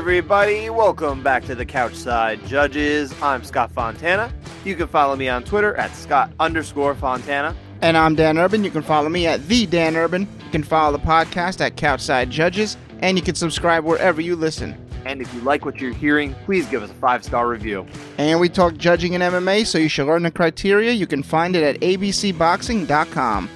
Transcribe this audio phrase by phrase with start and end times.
[0.00, 0.70] everybody.
[0.70, 3.12] Welcome back to the Couchside Judges.
[3.20, 4.32] I'm Scott Fontana.
[4.64, 7.54] You can follow me on Twitter at Scott underscore Fontana.
[7.82, 8.64] And I'm Dan Urban.
[8.64, 10.22] You can follow me at the Dan Urban.
[10.42, 14.74] You can follow the podcast at Couchside Judges, and you can subscribe wherever you listen.
[15.04, 17.86] And if you like what you're hearing, please give us a five star review.
[18.16, 20.92] And we talk judging in MMA, so you should learn the criteria.
[20.92, 23.50] You can find it at abcboxing.com.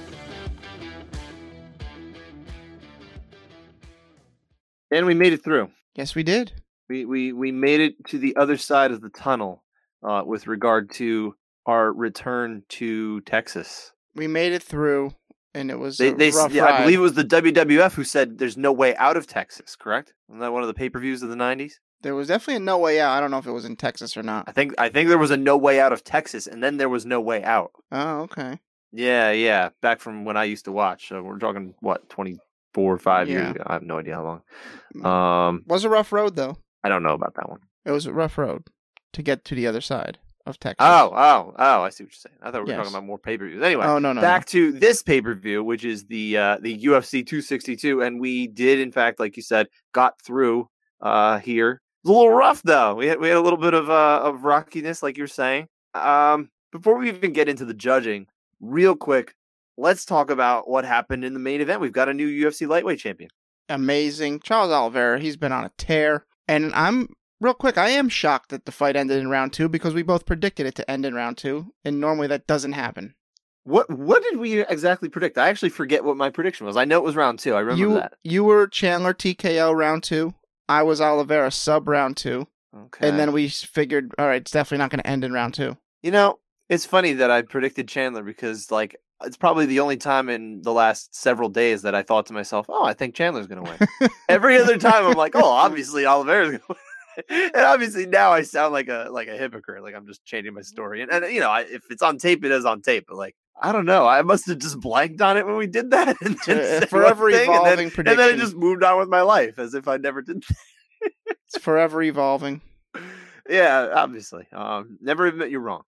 [4.91, 5.71] And we made it through.
[5.95, 6.61] Yes, we did.
[6.89, 9.63] We we we made it to the other side of the tunnel
[10.03, 13.91] uh, with regard to our return to Texas.
[14.13, 15.11] We made it through,
[15.53, 16.73] and it was They, they rough yeah, ride.
[16.75, 19.75] I believe it was the WWF who said there's no way out of Texas.
[19.75, 20.13] Correct?
[20.27, 21.73] Wasn't that one of the pay per views of the '90s?
[22.05, 23.17] there was definitely a no way out.
[23.17, 24.45] I don't know if it was in Texas or not.
[24.47, 26.87] I think I think there was a no way out of Texas, and then there
[26.87, 27.71] was no way out.
[27.91, 28.59] Oh, okay.
[28.91, 29.69] Yeah, yeah.
[29.81, 31.09] Back from when I used to watch.
[31.09, 32.37] So we're talking what twenty
[32.75, 33.35] four or five Yeah.
[33.37, 33.63] years ago.
[33.65, 34.41] I have no idea how long.
[34.95, 35.05] Mm.
[35.05, 36.57] Um, Was a rough road though.
[36.83, 37.61] I don't know about that one.
[37.85, 38.63] It was a rough road
[39.13, 40.75] to get to the other side of Texas.
[40.87, 41.81] Oh, oh, oh!
[41.83, 42.35] I see what you're saying.
[42.43, 42.77] I thought we were Yes.
[42.77, 43.63] talking about more pay per views.
[43.63, 46.77] Anyway, oh no, no, back to this pay per view, which is the uh, the
[46.85, 50.67] UFC 262, and we did, in fact, like you said, got through
[51.01, 51.81] uh, here.
[52.03, 52.93] It was a little rough though.
[52.95, 55.67] We had we had a little bit of uh, of rockiness, like you're saying.
[55.95, 58.27] Um, before we even get into the judging,
[58.59, 59.33] real quick,
[59.77, 61.81] let's talk about what happened in the main event.
[61.81, 63.29] We've got a new UFC lightweight champion.
[63.69, 64.39] Amazing.
[64.41, 67.09] Charles Oliveira, he's been on a tear, and I'm
[67.41, 67.77] real quick.
[67.77, 70.75] I am shocked that the fight ended in round two because we both predicted it
[70.75, 73.15] to end in round two, and normally that doesn't happen.
[73.63, 75.39] What what did we exactly predict?
[75.39, 76.77] I actually forget what my prediction was.
[76.77, 77.55] I know it was round two.
[77.55, 78.13] I remember you that.
[78.23, 80.35] you were Chandler TKO round two.
[80.69, 83.07] I was Oliveira sub round two, Okay.
[83.09, 85.77] and then we figured, all right, it's definitely not going to end in round two.
[86.03, 86.39] You know,
[86.69, 90.73] it's funny that I predicted Chandler because, like, it's probably the only time in the
[90.73, 94.09] last several days that I thought to myself, "Oh, I think Chandler's going to win."
[94.29, 96.77] Every other time, I'm like, "Oh, obviously Oliveira's going to win."
[97.29, 100.61] and obviously now I sound like a like a hypocrite, like I'm just changing my
[100.61, 101.01] story.
[101.01, 103.05] And, and you know, I, if it's on tape, it is on tape.
[103.07, 105.91] But like, I don't know, I must have just blanked on it when we did
[105.91, 109.07] that, and then forever thing, and then, evolving and then I just moved on with
[109.07, 110.43] my life as if I never did.
[111.47, 112.61] It's forever evolving.
[113.49, 115.83] yeah, obviously, um, never admit you're wrong.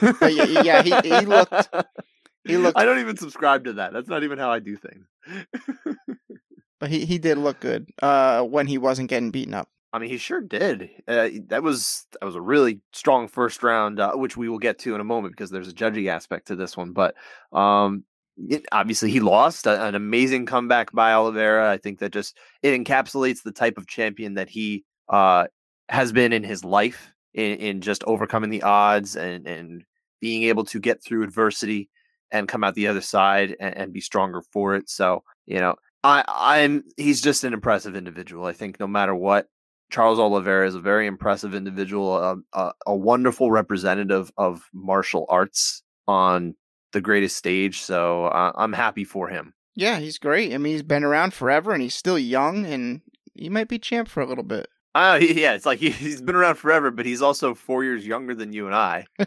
[0.00, 1.68] Yeah, yeah, he- he looked-
[2.44, 3.92] He looked, I don't even subscribe to that.
[3.92, 5.06] That's not even how I do things.
[6.80, 9.68] but he, he did look good uh, when he wasn't getting beaten up.
[9.92, 10.88] I mean, he sure did.
[11.06, 14.78] Uh, that was that was a really strong first round, uh, which we will get
[14.80, 16.92] to in a moment because there's a judging aspect to this one.
[16.92, 17.14] But
[17.52, 18.04] um,
[18.38, 21.70] it, obviously, he lost a, an amazing comeback by Oliveira.
[21.70, 25.46] I think that just it encapsulates the type of champion that he uh,
[25.90, 29.84] has been in his life in, in just overcoming the odds and and
[30.22, 31.90] being able to get through adversity
[32.32, 34.90] and come out the other side and, and be stronger for it.
[34.90, 38.46] So you know, I I'm he's just an impressive individual.
[38.46, 39.48] I think no matter what.
[39.90, 45.82] Charles Oliveira is a very impressive individual, a, a, a wonderful representative of martial arts
[46.08, 46.54] on
[46.92, 47.82] the greatest stage.
[47.82, 49.52] So uh, I'm happy for him.
[49.74, 50.52] Yeah, he's great.
[50.52, 53.00] I mean, he's been around forever, and he's still young, and
[53.34, 54.68] he might be champ for a little bit.
[54.94, 58.34] Uh, yeah, it's like he, he's been around forever, but he's also four years younger
[58.34, 59.06] than you and I.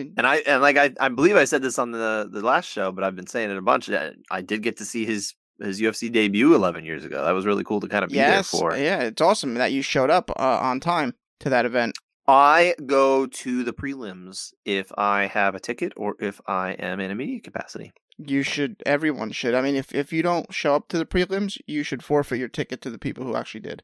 [0.00, 2.66] And- And I and like I, I believe I said this on the the last
[2.66, 3.90] show, but I've been saying it a bunch.
[3.90, 7.24] I, I did get to see his his UFC debut 11 years ago.
[7.24, 8.76] That was really cool to kind of be yes, there for.
[8.76, 11.96] yeah, it's awesome that you showed up uh, on time to that event.
[12.26, 17.10] I go to the prelims if I have a ticket or if I am in
[17.10, 17.92] a media capacity.
[18.18, 18.82] You should.
[18.86, 19.54] Everyone should.
[19.54, 22.48] I mean, if if you don't show up to the prelims, you should forfeit your
[22.48, 23.82] ticket to the people who actually did.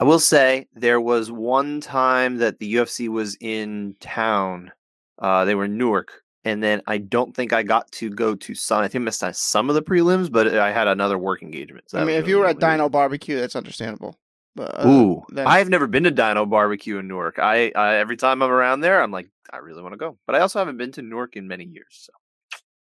[0.00, 4.72] I will say there was one time that the UFC was in town.
[5.18, 8.54] Uh, they were in Newark, and then I don't think I got to go to
[8.54, 8.82] some.
[8.82, 11.90] I think I missed some of the prelims, but I had another work engagement.
[11.90, 14.18] So I mean, if you were at Dino Barbecue, that's understandable.
[14.54, 17.38] But uh, Ooh, then- I've never been to Dino Barbecue in Newark.
[17.38, 20.40] I, every time I'm around there, I'm like, I really want to go, but I
[20.40, 22.12] also haven't been to Newark in many years, so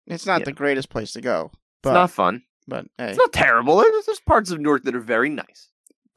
[0.07, 0.45] it's not yeah.
[0.45, 1.49] the greatest place to go.
[1.51, 2.43] it's But not fun.
[2.67, 3.77] but hey, It's not terrible.
[3.77, 5.69] There's, there's parts of Newark that are very nice.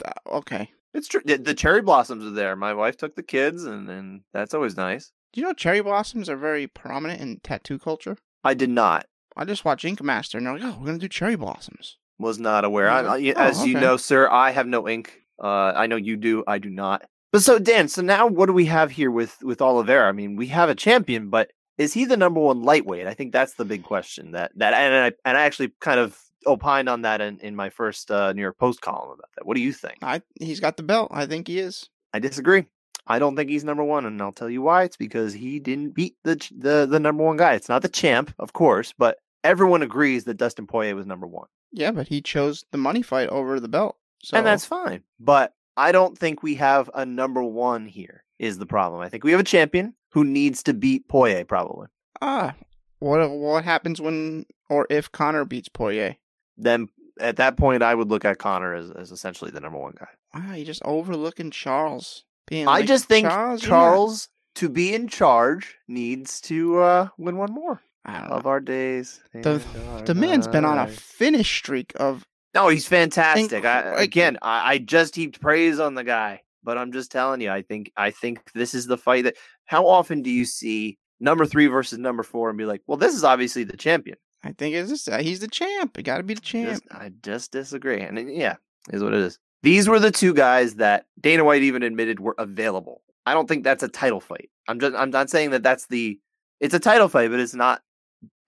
[0.05, 0.71] uh, okay.
[0.95, 1.23] It's true.
[1.25, 2.55] The, the cherry blossoms are there.
[2.55, 5.11] My wife took the kids, and and that's always nice.
[5.33, 8.17] Do you know cherry blossoms are very prominent in tattoo culture?
[8.45, 9.07] I did not.
[9.37, 12.39] I just watch Ink Master, and they're like, "Oh, we're gonna do cherry blossoms." Was
[12.39, 12.91] not aware.
[12.91, 15.21] I, I- Oh, as you know, sir, I have no ink.
[15.43, 16.45] Uh, I know you do.
[16.47, 17.05] I do not.
[17.33, 20.09] But so Dan, so now what do we have here with with Oliveira?
[20.09, 23.07] I mean, we have a champion, but is he the number one lightweight?
[23.07, 24.33] I think that's the big question.
[24.33, 27.71] That that and I and I actually kind of opined on that in, in my
[27.71, 29.47] first uh, New York Post column about that.
[29.47, 29.97] What do you think?
[30.03, 31.09] I he's got the belt.
[31.11, 31.89] I think he is.
[32.13, 32.67] I disagree.
[33.07, 34.85] I don't think he's number one, and I'll tell you why.
[34.85, 37.55] It's because he didn't beat the the the number one guy.
[37.55, 41.49] It's not the champ, of course, but everyone agrees that Dustin Poirier was number one,
[41.73, 43.97] Yeah, but he chose the money fight over the belt.
[44.23, 45.03] So and that's fine.
[45.19, 48.25] But I don't think we have a number one here.
[48.39, 49.01] Is the problem?
[49.01, 51.89] I think we have a champion who needs to beat Poirier probably.
[52.21, 52.55] Ah,
[52.99, 56.17] what what happens when or if Conor beats Poirier?
[56.57, 56.89] Then
[57.21, 60.09] at that point, I would look at Conor as, as essentially the number one guy.
[60.35, 62.25] Wow, you're just overlooking Charles.
[62.49, 67.37] Being I like, just think Charles, Charles, to be in charge needs to uh, win
[67.37, 69.21] one more I of our days.
[69.33, 69.63] The-
[70.05, 73.65] The man's been on a finish streak of No, he's fantastic.
[73.65, 77.51] I, again, I, I just heaped praise on the guy, but I'm just telling you,
[77.51, 79.37] I think I think this is the fight that.
[79.67, 83.15] How often do you see number three versus number four and be like, well, this
[83.15, 84.19] is obviously the champion?
[84.45, 85.97] I think it's just, uh, he's the champ.
[85.97, 86.69] You got to be the champ.
[86.69, 88.57] Just, I just disagree, and it- yeah,
[88.93, 89.39] is what it is.
[89.63, 93.03] These were the two guys that Dana White even admitted were available.
[93.27, 94.51] I don't think that's a title fight.
[94.69, 96.19] I'm just I'm not saying that that's the.
[96.61, 97.83] It's a title fight, but it's not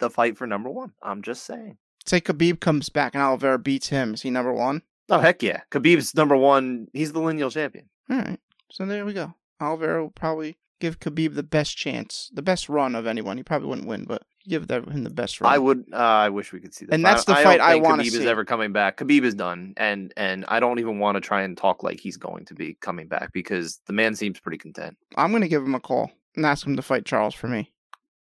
[0.01, 0.93] the fight for number one.
[1.03, 1.77] I'm just saying.
[2.07, 4.15] Say Khabib comes back and Oliveira beats him.
[4.15, 4.83] Is he number one?
[5.09, 6.89] Oh heck yeah, Khabib's number one.
[6.93, 7.89] He's the lineal champion.
[8.11, 8.39] All right.
[8.71, 9.35] So there we go.
[9.61, 13.37] Oliveira will probably give Khabib the best chance, the best run of anyone.
[13.37, 15.53] He probably wouldn't win, but give that, him the best run.
[15.53, 15.85] I would.
[15.93, 16.95] Uh, I wish we could see that.
[16.95, 18.97] And that's the I fight don't I think wanna Khabib is ever coming back.
[18.99, 22.17] Khabib is done, and and I don't even want to try and talk like he's
[22.17, 24.97] going to be coming back because the man seems pretty content.
[25.17, 27.73] I'm going to give him a call and ask him to fight Charles for me.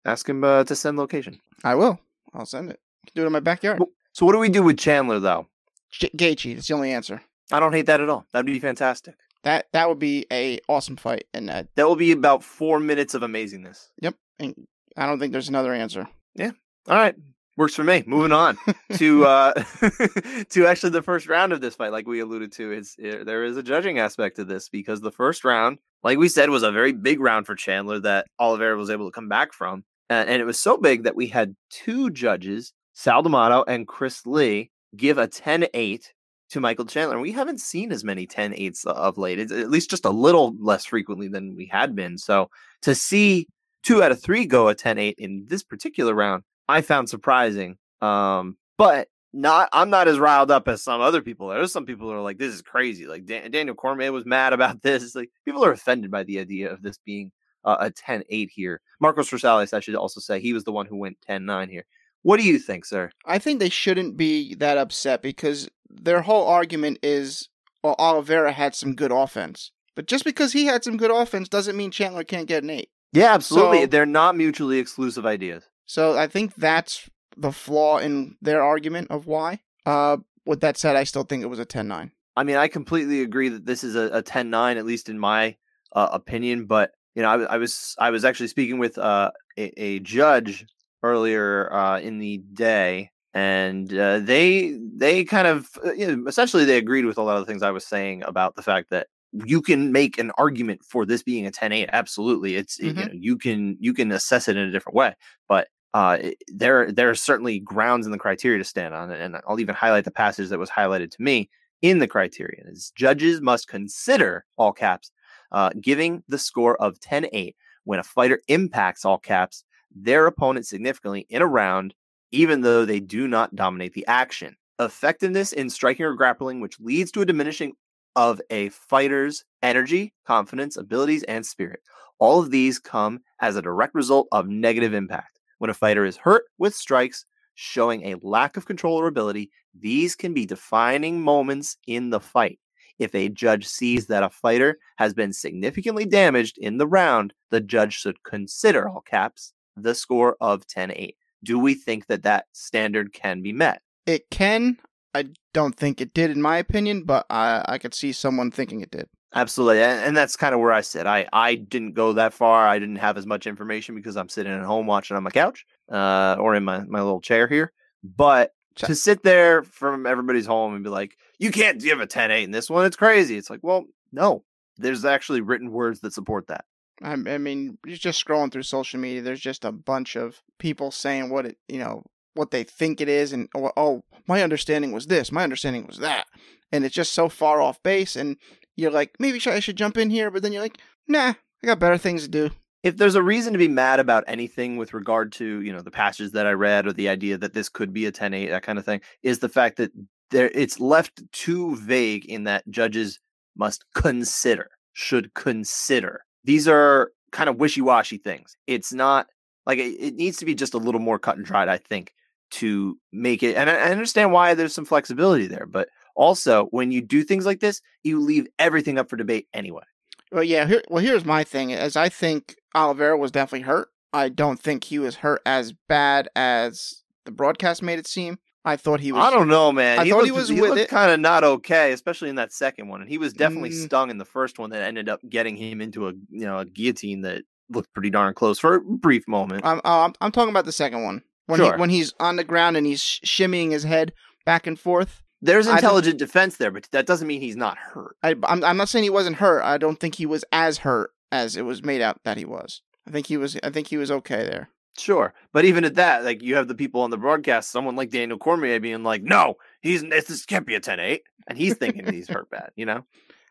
[0.06, 1.39] Ask him uh, to send location.
[1.63, 2.00] I will.
[2.33, 2.80] I'll send it.
[3.15, 3.81] Do it in my backyard.
[4.13, 5.48] So what do we do with Chandler though?
[5.91, 6.56] J- Gaethje.
[6.56, 7.21] That's the only answer.
[7.51, 8.25] I don't hate that at all.
[8.31, 9.15] That'd be fantastic.
[9.45, 13.13] That that would be a awesome fight, and uh, That will be about four minutes
[13.13, 13.88] of amazingness.
[14.01, 14.15] yep.
[14.39, 16.07] And I don't think there's another answer.
[16.36, 16.51] Yeah.
[16.88, 17.15] All right,
[17.56, 18.03] works for me.
[18.06, 18.57] Moving on
[18.97, 19.53] to uh
[20.50, 23.44] to actually the first round of this fight, like we alluded to, is uh, there
[23.44, 26.71] is a judging aspect to this because the first round, like we said, was a
[26.71, 30.41] very big round for Chandler that Oliveira was able to come back from, and, and
[30.41, 35.18] it was so big that we had two judges, Sal D'Amato and Chris Lee, give
[35.18, 36.07] a 10-8
[36.50, 37.19] to Michael Chandler.
[37.19, 39.39] We haven't seen as many 10-8s of late.
[39.39, 42.18] It's at least just a little less frequently than we had been.
[42.18, 42.50] So
[42.83, 43.47] to see
[43.83, 47.77] two out of three go a 10-8 in this particular round, I found surprising.
[48.01, 51.50] Um, but not I'm not as riled up as some other people.
[51.50, 53.06] There's some people who are like, this is crazy.
[53.06, 55.03] Like Dan- Daniel Cormier was mad about this.
[55.03, 57.31] It's like people are offended by the idea of this being
[57.65, 58.81] uh, a 10-8 here.
[59.01, 61.86] Marcos Rosales, I should also say, he was the one who went 10-9 here.
[62.25, 63.12] What do you think, sir?
[63.24, 67.50] I think they shouldn't be that upset because their whole argument is
[67.83, 69.72] well, Oliveira had some good offense.
[69.95, 72.89] But just because he had some good offense doesn't mean Chandler can't get an eight.
[73.13, 73.81] Yeah, absolutely.
[73.81, 75.66] So- They're not mutually exclusive ideas.
[75.86, 77.07] So I think that's
[77.38, 79.60] the flaw in their argument of why.
[79.86, 80.18] Uh,
[80.48, 82.10] with that said, I still think it was a 10-9.
[82.36, 85.57] I mean, I completely agree that this is a, a 10-9, at least in my
[85.92, 86.66] uh, opinion.
[86.66, 89.30] But you know, I, I was I was actually speaking with uh,
[89.60, 90.66] a, a judge
[91.05, 96.65] earlier uh, in the day, and uh, they they kind of uh, you know, essentially
[96.65, 99.07] they agreed with a lot of the things I was saying about the fact that
[99.45, 101.89] you can make an argument for this being a 10-8.
[101.91, 103.05] Absolutely, it's you Mhm.
[103.05, 105.15] know you can you can assess it in a different way,
[105.47, 105.67] but.
[105.93, 109.75] Uh, there, there are certainly grounds in the criteria to stand on, and I'll even
[109.75, 111.49] highlight the passage that was highlighted to me
[111.81, 115.11] in the criterion is judges must consider all caps
[115.51, 119.63] uh, giving the score of 10-8 when a fighter impacts all caps
[119.95, 121.95] their opponent significantly in a round
[122.31, 124.55] even though they do not dominate the action.
[124.79, 127.73] Effectiveness in striking or grappling which leads to a diminishing
[128.15, 131.79] of a fighter's energy confidence abilities and spirit.
[132.19, 135.39] All of these come as a direct result of negative impact.
[135.59, 137.25] When a fighter is hurt with strikes
[137.55, 142.59] showing a lack of control or ability these can be defining moments in the fight.
[142.99, 147.61] If a judge sees that a fighter has been significantly damaged in the round, the
[147.61, 151.15] judge should consider all caps the score of 10-8.
[151.44, 153.82] Do we think that that standard can be met?
[154.05, 154.77] It can.
[155.13, 158.82] I don't think it did, in my opinion, but I, I could see someone thinking
[158.82, 159.08] it did.
[159.34, 161.05] Absolutely, and, that's kind of where I sit.
[161.05, 162.65] I I didn't go that far.
[162.67, 165.65] I didn't have as much information because I'm sitting at home watching on my couch,
[165.91, 167.74] uh, or in my my little chair here.
[168.01, 172.08] But So- to sit there from everybody's home and be like, "You can't give a
[172.08, 172.86] 10-8 in this one.
[172.86, 174.46] It's crazy." It's like, well, no.
[174.77, 176.63] There's actually written words that support that.
[177.01, 179.21] I, I mean, just scrolling through social media.
[179.21, 183.09] There's just a bunch of people saying what it, you know, what they think it
[183.09, 186.25] is, and oh, oh, my understanding was this, my understanding was that,
[186.71, 188.15] and it's just so far off base.
[188.15, 188.37] And
[188.75, 191.33] you're like, maybe I should jump in here, but then you're like, nah,
[191.63, 192.51] I got better things to do.
[192.83, 195.91] if there's a reason to be mad about anything with regard to you know the
[195.91, 198.77] passage that i read or the idea that this could be a 10-8 that kind
[198.77, 199.91] of thing is the fact that
[200.31, 203.19] there it's left too vague in that judges
[203.57, 209.27] must consider should consider these are kind of wishy-washy things it's not
[209.65, 212.13] like it, it needs to be just a little more cut and dried i think
[212.51, 216.91] to make it and I, I understand why there's some flexibility there but Also, when
[216.91, 219.83] you do things like this, you leave everything up for debate anyway.
[220.31, 220.65] Well, yeah.
[220.65, 223.89] Here, well, here's my thing: as I think Oliveira was definitely hurt.
[224.13, 228.37] I don't think he was hurt as bad as the broadcast made it seem.
[228.65, 229.24] I thought he was.
[229.24, 230.00] I don't know, man.
[230.00, 230.89] I he thought looked, he was he with it.
[230.89, 233.00] kind of not okay, especially in that second one.
[233.01, 233.86] And he was definitely Mm.
[233.86, 236.65] stung in the first one that ended up getting him into a you know a
[236.65, 239.65] guillotine that looked pretty darn close for a brief moment.
[239.65, 241.74] I'm, uh, I'm, I'm talking about the second one when Sure.
[241.75, 244.13] he, when he's on the ground and he's shimmying his head
[244.45, 245.22] back and forth.
[245.41, 248.15] There's intelligent defense there, but that doesn't mean he's not hurt.
[248.24, 249.62] I, I'm, I'm not saying he wasn't hurt.
[249.63, 252.81] I don't think he was as hurt as it was made out that he was.
[253.07, 253.55] I think he was.
[253.62, 254.69] I think he was okay there.
[254.97, 258.11] Sure, but even at that, like you have the people on the broadcast, someone like
[258.11, 261.19] Daniel Cormier being like, "No, he's this, can't be a 10-8.
[261.47, 262.71] and he's thinking he's hurt bad.
[262.75, 263.05] You know,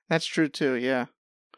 [0.08, 0.74] That's true too.
[0.74, 1.06] Yeah.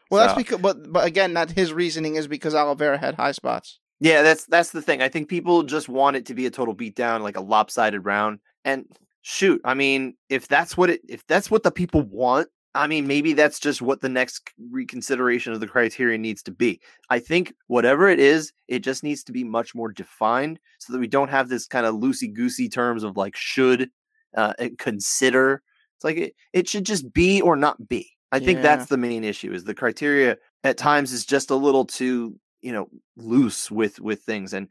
[0.09, 3.79] Well, that's because, but but again, that his reasoning is because Oliveira had high spots.
[3.99, 5.01] Yeah, that's that's the thing.
[5.01, 8.39] I think people just want it to be a total beatdown, like a lopsided round.
[8.63, 8.85] And
[9.21, 12.47] shoot, I mean, if that's what it if that's what the people want,
[12.77, 16.79] I mean, maybe that's just what the next reconsideration of the criteria needs to be.
[17.09, 20.99] I think whatever it is, it just needs to be much more defined so that
[20.99, 23.89] we don't have this kind of loosey goosey terms of like should
[24.35, 25.63] uh, consider.
[25.97, 28.11] It's like it, it should just be or not be.
[28.31, 28.63] I think Yeah.
[28.63, 32.71] that's the main issue is the criteria at times is just a little too, you
[32.71, 34.67] know, loose with with things and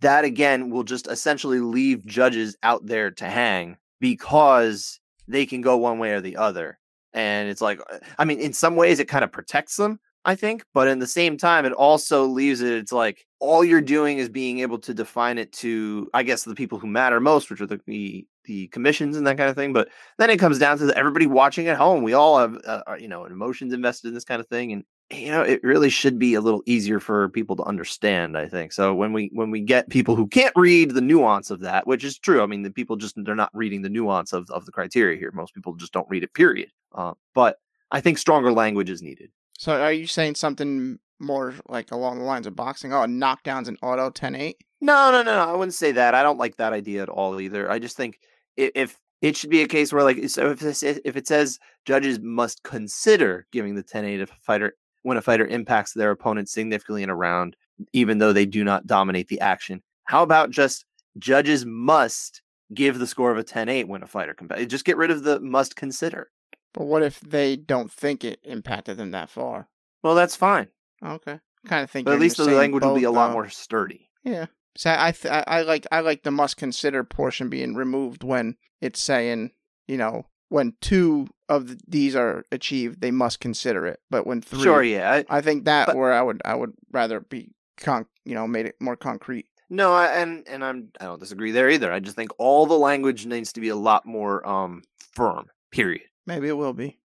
[0.00, 5.76] that again will just essentially leave judges out there to hang because they can go
[5.76, 6.78] one way or the other.
[7.16, 7.80] And it's like
[8.18, 11.06] I mean in some ways it kind of protects them, I think, but in the
[11.06, 14.94] same time it also leaves it it's like all you're doing is being able to
[14.94, 18.68] define it to I guess the people who matter most, which are the the, the
[18.68, 21.66] commissions and that kind of thing, but then it comes down to the, everybody watching
[21.68, 22.02] at home.
[22.02, 24.84] We all have, uh, uh, you know, emotions invested in this kind of thing, and
[25.10, 28.36] you know, it really should be a little easier for people to understand.
[28.36, 28.94] I think so.
[28.94, 32.18] When we when we get people who can't read the nuance of that, which is
[32.18, 32.42] true.
[32.42, 35.30] I mean, the people just they're not reading the nuance of of the criteria here.
[35.32, 36.34] Most people just don't read it.
[36.34, 36.70] Period.
[36.92, 37.58] Uh, but
[37.90, 39.30] I think stronger language is needed.
[39.58, 42.92] So are you saying something more like along the lines of boxing?
[42.92, 44.54] Oh, knockdowns and auto 10-8?
[44.80, 45.52] No, no, no, no.
[45.52, 46.14] I wouldn't say that.
[46.14, 47.70] I don't like that idea at all either.
[47.70, 48.18] I just think
[48.56, 52.20] if it should be a case where, like, so if this, if it says judges
[52.20, 54.74] must consider giving the 10-8 if a fighter
[55.06, 57.54] when a fighter impacts their opponent significantly in a round,
[57.92, 59.80] even though they do not dominate the action.
[60.02, 60.84] How about just
[61.16, 62.42] judges must
[62.74, 64.34] give the score of a 10-8 when a fighter?
[64.66, 66.32] Just get rid of the must consider.
[66.74, 69.68] But what if they don't think it impacted them that far?
[70.02, 70.66] Well, that's fine,
[71.04, 71.38] Okay.
[71.68, 74.10] Kind of think but at least the language will be a lot more sturdy.
[74.24, 74.46] Yeah.
[74.76, 79.00] So I th- I like I like the must consider portion being removed when it's
[79.00, 79.50] saying
[79.88, 84.40] you know when two of th- these are achieved they must consider it, but when
[84.40, 85.22] three, Sure, yeah.
[85.28, 88.46] I, I think that But- where I would I would rather be con you know
[88.46, 89.46] made it more concrete.
[89.68, 91.92] No, I, and and I'm I don't disagree there either.
[91.92, 95.46] I just think all the language needs to be a lot more um firm.
[95.72, 96.02] Period.
[96.26, 96.98] Maybe it will be.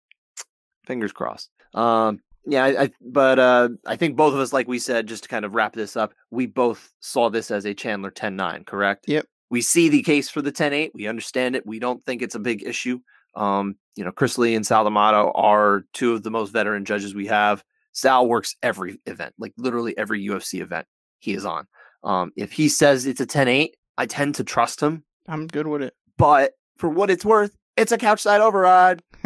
[0.86, 1.50] Fingers crossed.
[1.74, 5.24] Um, yeah, I, I but uh, I think both of us, like we said, just
[5.24, 9.04] to kind of wrap this up, we both saw this as a Chandler 10-9, correct?
[9.06, 9.26] Yep.
[9.50, 10.90] We see the case for the 10-8.
[10.94, 11.66] We understand it.
[11.66, 13.00] We don't think it's a big issue.
[13.34, 17.14] Um, you know, Chris Lee and Sal D'Amato are two of the most veteran judges
[17.14, 17.64] we have.
[17.92, 20.86] Sal works every event, like literally every UFC event
[21.18, 21.66] he is on.
[22.04, 25.04] Um, if he says it's a 10-8, I tend to trust him.
[25.26, 25.94] I'm good with it.
[26.16, 29.02] But for what it's worth, it's a couch side override.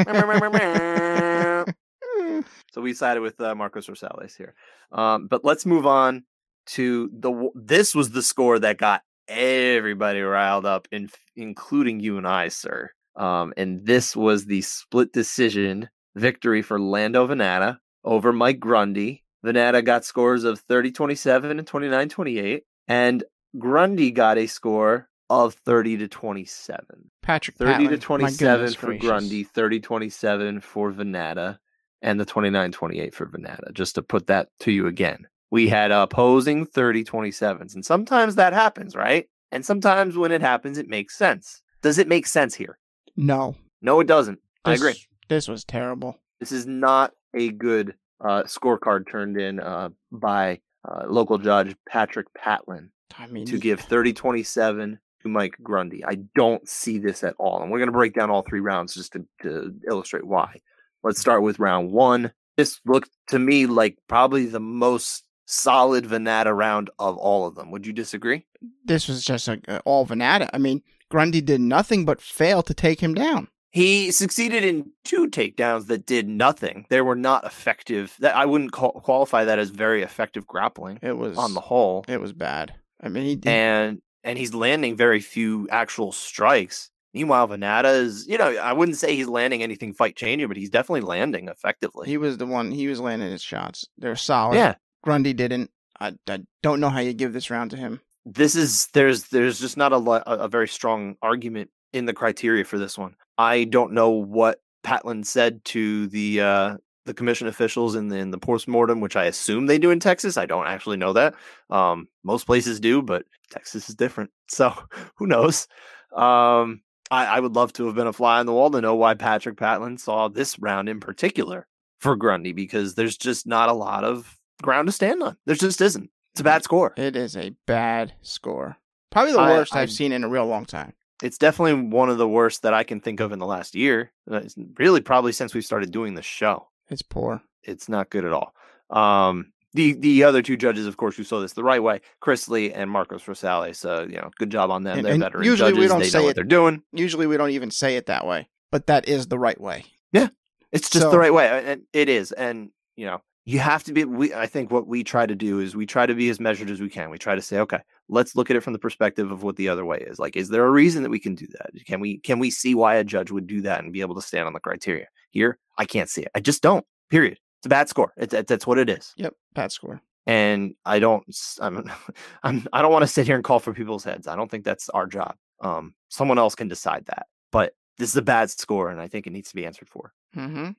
[2.72, 4.54] so we sided with uh, Marcos Rosales here.
[4.90, 6.24] Um, but let's move on
[6.66, 7.50] to the.
[7.54, 12.90] This was the score that got everybody riled up, in, including you and I, sir.
[13.16, 19.24] Um, and this was the split decision victory for Lando Vannata over Mike Grundy.
[19.44, 22.62] Vannata got scores of 30 27 and 29 28.
[22.88, 23.24] And
[23.58, 27.10] Grundy got a score of 30 to 27.
[27.22, 29.06] Patrick 30 Patlin, to 27 for gracious.
[29.06, 31.58] Grundy, 30 27 for Vannata,
[32.00, 33.72] and the 29 28 for Vannata.
[33.72, 35.26] Just to put that to you again.
[35.50, 39.28] We had opposing 30 27s, and sometimes that happens, right?
[39.50, 41.62] And sometimes when it happens, it makes sense.
[41.82, 42.78] Does it make sense here?
[43.16, 44.38] No, No, it doesn't.
[44.64, 44.94] I agree.
[45.28, 46.18] This was terrible.
[46.40, 52.26] This is not a good uh, scorecard turned in uh, by uh, local judge Patrick
[52.34, 56.04] Patlin I mean, to give 30 27 to Mike Grundy.
[56.04, 57.62] I don't see this at all.
[57.62, 60.56] And we're going to break down all three rounds just to, to illustrate why.
[61.02, 62.32] Let's start with round one.
[62.56, 67.70] This looked to me like probably the most solid Vannata round of all of them.
[67.70, 68.46] Would you disagree?
[68.84, 70.48] this was just a, a- all Vannata.
[70.52, 73.48] I mean, Grundy did nothing but fail to take him down.
[73.70, 76.86] He succeeded in two takedowns that did nothing.
[76.88, 78.16] They were not effective.
[78.20, 82.06] That I wouldn't call, qualify that as very effective grappling It was on the whole.
[82.08, 82.72] It was bad.
[82.98, 83.50] I mean, he did.
[83.50, 86.90] and and he's landing very few actual strikes.
[87.12, 90.70] Meanwhile, Vannata is, you know, I wouldn't say he's landing anything fight changing, but he's
[90.70, 92.08] definitely landing effectively.
[92.08, 92.70] He was the one.
[92.70, 93.86] He was landing his shots.
[93.98, 94.54] They're solid.
[94.56, 95.70] yeah, Grundy didn't.
[96.00, 98.00] I, I don't know how you give this round to him.
[98.24, 102.12] This is there's there's just not a lo- a a very strong argument in the
[102.14, 103.14] criteria for this one.
[103.38, 108.30] I don't know what Patlin said to the uh the commission officials in the in
[108.30, 110.36] the postmortem, which I assume they do in Texas.
[110.36, 111.34] I don't actually know that.
[111.70, 114.30] Um, most places do, but Texas is different.
[114.52, 114.74] So
[115.16, 115.66] who knows?
[116.14, 118.94] Um, I, I would love to have been a fly on the wall to know
[118.94, 121.66] why Patrick Patlin saw this round in particular
[121.98, 125.38] for Grundy because there's just not a lot of ground to stand on.
[125.46, 126.10] There just isn't.
[126.32, 126.94] It's a bad score.
[126.96, 128.76] It is a bad score.
[129.10, 130.94] Probably the I- worst I, have seen in a real long time.
[131.22, 134.10] it's definitely one of the worst that I can think of in the last year.
[134.30, 136.68] Uh, It's really probably since we started doing the show.
[136.88, 137.42] It's poor.
[137.62, 138.54] It's not good at all.
[138.90, 142.48] Um, the the other two judges, of course, who saw this the right way, Chris
[142.48, 143.76] Lee and Marcos Rosales.
[143.76, 144.98] So you know, good job on them.
[144.98, 145.90] And- They're and veteran usually we judges.
[145.90, 146.82] don't they say know what they're doing.
[146.92, 149.84] Usually we don't even say it that way, but that is the right way.
[150.12, 150.28] Yeah,
[150.72, 152.32] it's just So- the right way, it is.
[152.32, 154.04] And you know, you have to be.
[154.04, 156.70] We, I think what we try to do is we try to be as measured
[156.70, 157.10] as we can.
[157.10, 159.68] We try to say, okay, let's look at it from the perspective of what the
[159.68, 160.18] other way is.
[160.18, 161.70] Like, is there a reason that we can do that?
[161.86, 164.22] Can we can we see why a judge would do that and be able to
[164.22, 165.06] stand on the criteria?
[165.30, 166.30] Here, I can't see it.
[166.34, 166.86] I just don't.
[167.10, 167.38] Period.
[167.58, 168.12] It's a bad score.
[168.16, 169.12] It's, it, that's what it is.
[169.16, 170.00] Yep, bad score.
[170.26, 171.24] And I don't.
[171.60, 171.90] i'm,
[172.44, 174.28] I'm I don't want to sit here and call for people's heads.
[174.28, 175.34] I don't think that's our job.
[175.60, 177.26] Um, someone else can decide that.
[177.50, 180.12] But this is a bad score, and I think it needs to be answered for
[180.36, 180.70] Mm-hmm.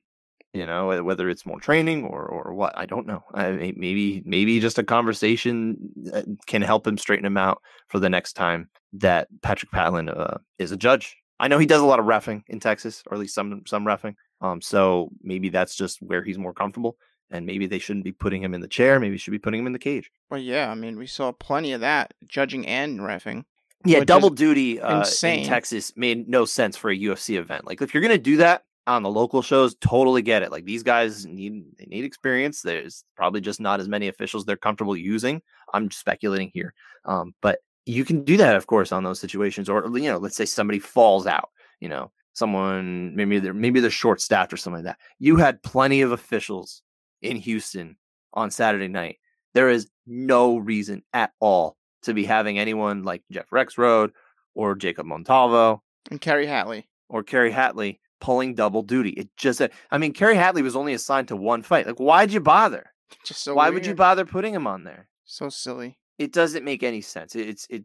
[0.54, 3.22] You know whether it's more training or or what i don't know.
[3.34, 5.76] I, maybe maybe just a conversation
[6.14, 10.38] uh, can help him straighten him out for the next time that patrick patlin uh,
[10.58, 11.16] is a judge.
[11.40, 13.84] I know he does a lot of refing in texas or at least some some
[13.84, 16.96] refing um so maybe that's just where he's more comfortable
[17.30, 19.66] and maybe they shouldn't be putting him in the chair maybe should be putting him
[19.66, 20.10] in the cage.
[20.30, 23.44] Well, yeah, I mean, we saw plenty of that judging and refing.
[23.84, 27.66] yeah double duty uh, in texas made no sense for a ufc event.
[27.66, 30.82] Like if you're gonna do that on the local shows totally get it like these
[30.82, 35.40] guys need they need experience there's probably just not as many officials they're comfortable using
[35.72, 36.74] i'm speculating here
[37.06, 40.36] um, but you can do that of course on those situations or you know let's
[40.36, 44.84] say somebody falls out you know someone maybe they're maybe they're short staffed or something
[44.84, 46.82] like that you had plenty of officials
[47.22, 47.96] in houston
[48.34, 49.18] on saturday night
[49.54, 54.10] there is no reason at all to be having anyone like jeff rexroad
[54.54, 56.84] or jacob montalvo And Kerry Hatley.
[57.08, 59.10] or Kerry Hatley pulling double duty.
[59.10, 59.60] It just,
[59.90, 61.86] I mean, Kerry Hatley was only assigned to one fight.
[61.86, 62.90] Like, why'd you bother?
[63.22, 65.08] Just so Why would you bother putting him on there?
[65.26, 65.98] So silly.
[66.18, 67.34] It doesn't make any sense.
[67.34, 67.84] It's it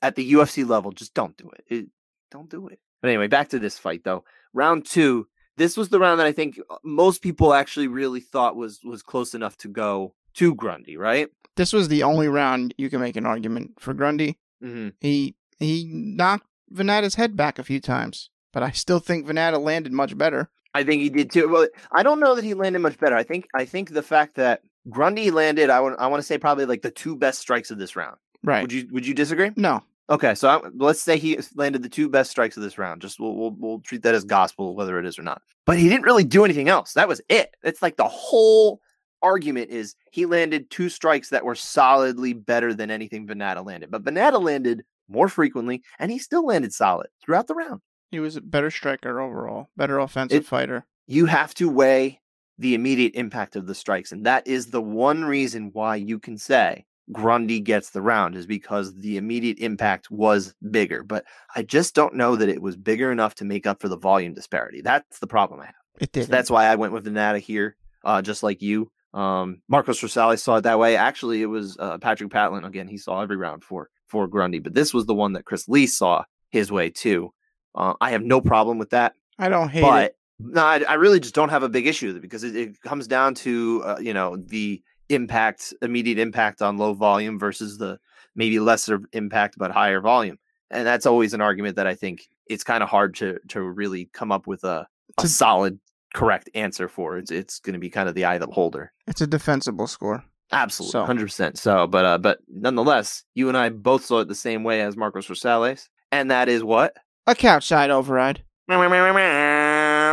[0.00, 0.92] at the UFC level.
[0.92, 1.64] Just don't do it.
[1.66, 1.86] it.
[2.30, 2.78] Don't do it.
[3.02, 4.24] But anyway, back to this fight though.
[4.54, 5.26] Round two.
[5.56, 9.02] This was the round that I think uh, most people actually really thought was was
[9.02, 11.28] close enough to go to Grundy, right?
[11.56, 14.38] This was the only round you can make an argument for Grundy.
[14.62, 14.90] Mm-hmm.
[15.00, 19.92] He he knocked Vannata's head back a few times, but I still think Vannata landed
[19.92, 20.48] much better.
[20.74, 21.48] I think he did too.
[21.48, 23.16] Well, I don't know that he landed much better.
[23.16, 26.38] I think I think the fact that Grundy landed, I want I want to say
[26.38, 28.16] probably like the two best strikes of this round.
[28.42, 28.62] Right.
[28.62, 29.50] Would you would you disagree?
[29.56, 29.82] no.
[30.08, 33.02] Okay, so I, let's say he landed the two best strikes of this round.
[33.02, 35.42] Just we'll, we'll we'll treat that as gospel, whether it is or not.
[35.64, 36.92] But he didn't really do anything else.
[36.92, 37.56] That was it.
[37.64, 38.80] It's like the whole
[39.20, 43.90] argument is he landed two strikes that were solidly better than anything Vannata landed.
[43.90, 47.80] But Vannata landed more frequently, and he still landed solid throughout the round.
[48.10, 50.86] He was a better striker overall, better offensive It- fighter.
[51.06, 52.20] you have to weigh
[52.58, 54.12] the immediate impact of the strikes.
[54.12, 58.46] And that is the one reason why you can say Grundy gets the round is
[58.46, 61.02] because the immediate impact was bigger.
[61.04, 63.98] But I just don't know that it was bigger enough to make up for the
[63.98, 64.80] volume disparity.
[64.80, 65.74] That's the problem I have.
[66.00, 66.30] It So did.
[66.30, 68.90] that's why I went with Vannata here, uh, just like you.
[69.14, 70.96] Um, Marcos Rosales saw it that way.
[70.96, 72.66] Actually, it was uh, Patrick Patlin.
[72.66, 75.68] Again, he saw every round for for Grundy, but this was the one that Chris
[75.68, 77.32] Lee saw his way too.
[77.76, 80.16] Uh, I have no problem with that I don't hate but it.
[80.38, 82.80] no, I, I really just don't have a big issue with it because it, it
[82.82, 87.98] comes down to uh, you know the impact, immediate impact on low volume versus the
[88.34, 90.38] maybe lesser impact but higher volume,
[90.70, 94.06] and that's always an argument that I think it's kind of hard to to really
[94.12, 94.86] come up with a,
[95.18, 95.78] a To- solid
[96.14, 97.18] correct answer for.
[97.18, 98.92] It's it's going to be kind of the eye of the beholder.
[99.06, 100.24] It's a defensible score.
[100.52, 101.58] Absolutely, So- hundred percent.
[101.58, 104.96] So, but uh, but nonetheless, you and I both saw it the same way as
[104.96, 106.96] Marcos Rosales, and that is what.
[107.26, 108.42] A couch side override.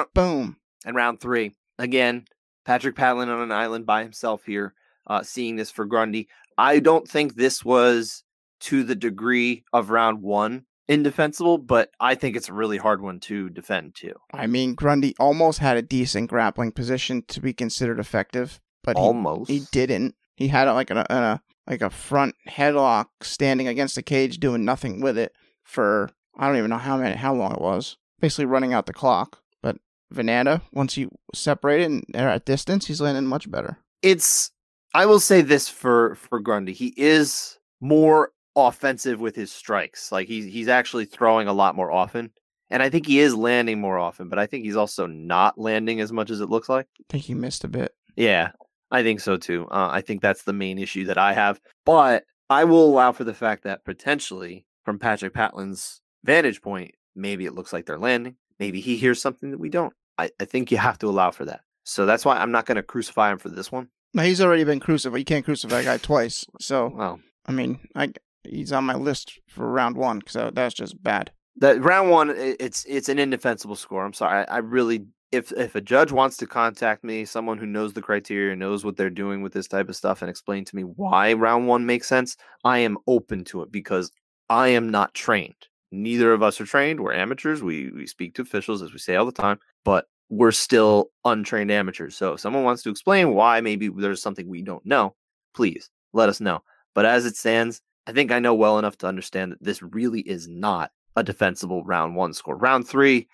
[0.13, 0.57] Boom.
[0.85, 2.25] And round three, again,
[2.65, 4.73] Patrick Patlin on an island by himself here,
[5.07, 6.27] uh, seeing this for Grundy.
[6.57, 8.23] I don't think this was
[8.61, 13.19] to the degree of round one indefensible, but I think it's a really hard one
[13.21, 14.13] to defend too.
[14.33, 19.03] I mean, Grundy almost had a decent grappling position to be considered effective, but he,
[19.03, 19.49] Almost.
[19.49, 20.15] he didn't.
[20.35, 24.99] He had like a, a like a front headlock standing against the cage, doing nothing
[24.99, 27.97] with it for I don't even know how many how long it was.
[28.19, 29.39] Basically running out the clock.
[29.61, 29.77] But
[30.13, 33.77] Vannata, once you separate it and are at distance, he's landing much better.
[34.01, 34.51] It's
[34.93, 36.73] I will say this for for Grundy.
[36.73, 40.11] He is more offensive with his strikes.
[40.11, 42.31] Like he's he's actually throwing a lot more often.
[42.69, 46.01] And I think he is landing more often, but I think he's also not landing
[46.01, 46.87] as much as it looks like.
[46.99, 47.93] I think he missed a bit.
[48.15, 48.51] Yeah,
[48.89, 49.67] I think so too.
[49.69, 51.59] Uh, I think that's the main issue that I have.
[51.85, 57.45] But I will allow for the fact that potentially, from Patrick Patlin's vantage point, maybe
[57.45, 58.35] it looks like they're landing.
[58.59, 59.93] Maybe he hears something that we don't.
[60.17, 61.61] I, I think you have to allow for that.
[61.83, 63.89] So that's why I'm not going to crucify him for this one.
[64.13, 65.19] He's already been crucified.
[65.19, 66.45] You can't crucify a guy twice.
[66.59, 70.21] So Well, I mean, I he's on my list for round one.
[70.27, 71.31] So that's just bad.
[71.57, 74.05] that round one, it's it's an indefensible score.
[74.05, 74.45] I'm sorry.
[74.47, 78.01] I, I really, if if a judge wants to contact me, someone who knows the
[78.03, 81.33] criteria, knows what they're doing with this type of stuff, and explain to me why
[81.33, 84.11] round one makes sense, I am open to it because
[84.47, 85.67] I am not trained.
[85.93, 86.99] Neither of us are trained.
[86.99, 87.61] We're amateurs.
[87.61, 91.69] We we speak to officials as we say all the time, but we're still untrained
[91.71, 92.15] amateurs.
[92.17, 95.13] So if someone wants to explain why maybe there's something we don't know,
[95.53, 96.63] please let us know.
[96.95, 100.21] But as it stands, I think I know well enough to understand that this really
[100.21, 102.57] is not a defensible round one score.
[102.57, 103.27] Round three,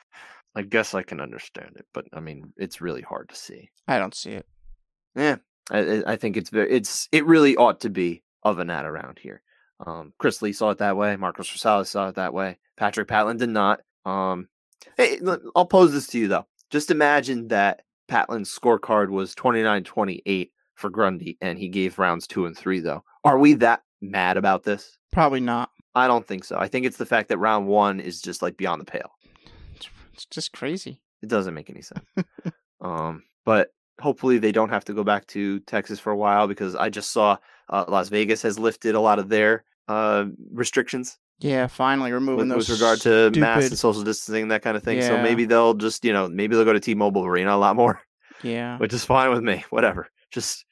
[0.54, 3.70] I guess I can understand it, but I mean, it's really hard to see.
[3.88, 4.46] I don't see it.
[5.16, 5.38] Yeah,
[5.72, 9.20] I, I- think it's very, it's, it really ought to be of an at around
[9.20, 9.42] here.
[9.86, 11.16] Um, Chris Lee saw it that way.
[11.16, 12.58] Marcos Rosales saw it that way.
[12.78, 13.82] Patrick Patlin did not.
[14.06, 14.48] Um,
[14.98, 15.20] hey,
[15.56, 16.46] I'll pose this to you though.
[16.70, 22.58] Just imagine that Patlin's scorecard was 29-28 for Grundy, and he gave rounds two and
[22.58, 23.04] three though.
[23.24, 24.98] Are we that mad about this?
[25.12, 25.70] Probably not.
[25.96, 26.58] I don't think so.
[26.58, 29.12] I think it's the fact that round one is just like beyond the pale.
[29.76, 31.02] It's, it's just crazy.
[31.22, 32.06] It doesn't make any sense.
[32.82, 36.76] um, but hopefully they don't have to go back to Texas for a while because
[36.76, 37.38] I just saw
[37.70, 42.58] uh, Las Vegas has lifted a lot of their uh, restrictions Yeah, finally removing with,
[42.58, 42.70] those.
[42.70, 45.02] with regard to mass and social distancing and that kind of thing.
[45.02, 48.02] So maybe they'll just you know maybe they'll go to T-Mobile Arena a lot more,
[48.44, 49.66] Yeah, which is fine with me.
[49.70, 50.08] Whatever.
[50.32, 50.66] Just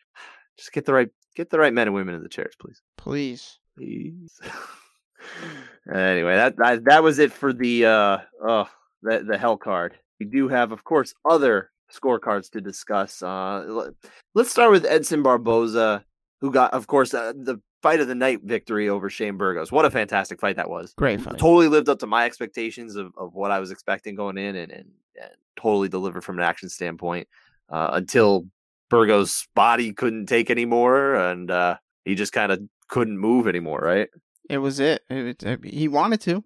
[0.58, 2.82] just get the right get the right men and women in the chairs, please.
[2.98, 3.60] please.
[3.76, 4.40] please.
[5.94, 8.70] anyway, that, that that was it for the uh oh
[9.02, 9.98] the the hell card.
[10.20, 13.22] We do have, of course, other scorecards to discuss.
[13.22, 13.92] Uh,
[14.34, 16.04] let's start with Edson Barboza,
[16.42, 19.72] who got, of course, uh, the fight of the night victory over Shane Burgos.
[19.72, 20.94] What a fantastic fight that was!
[20.94, 21.38] Great fight.
[21.38, 24.72] Totally lived up to my expectations of, of what I was expecting going in, and
[24.72, 24.90] and,
[25.22, 27.28] and totally delivered from an action standpoint.
[27.70, 28.46] Uh, until
[28.90, 34.08] Burgos' body couldn't take anymore, and uh, he just kind of couldn't move anymore, right?
[34.50, 35.04] It was it.
[35.10, 36.44] it, it he wanted to.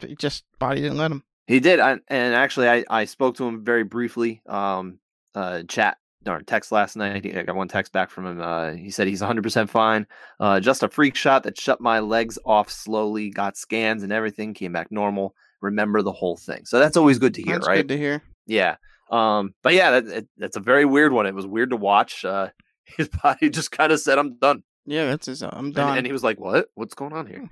[0.00, 1.24] He just body didn't let him.
[1.46, 4.98] He did, I, and actually, I, I spoke to him very briefly, um,
[5.34, 7.24] uh, chat or text last night.
[7.26, 8.40] I got one text back from him.
[8.40, 10.06] Uh, he said he's 100 percent fine.
[10.38, 13.30] Uh, just a freak shot that shut my legs off slowly.
[13.30, 15.34] Got scans and everything, came back normal.
[15.60, 16.64] Remember the whole thing.
[16.64, 17.76] So that's always good to hear, That's right?
[17.76, 18.22] good to hear.
[18.46, 18.76] Yeah.
[19.10, 21.26] Um, but yeah, that, it, that's a very weird one.
[21.26, 22.24] It was weird to watch.
[22.24, 22.48] Uh,
[22.84, 25.42] his body just kind of said, "I'm done." Yeah, that's his.
[25.42, 25.98] I'm done.
[25.98, 26.68] and he was like, "What?
[26.74, 27.48] What's going on here?"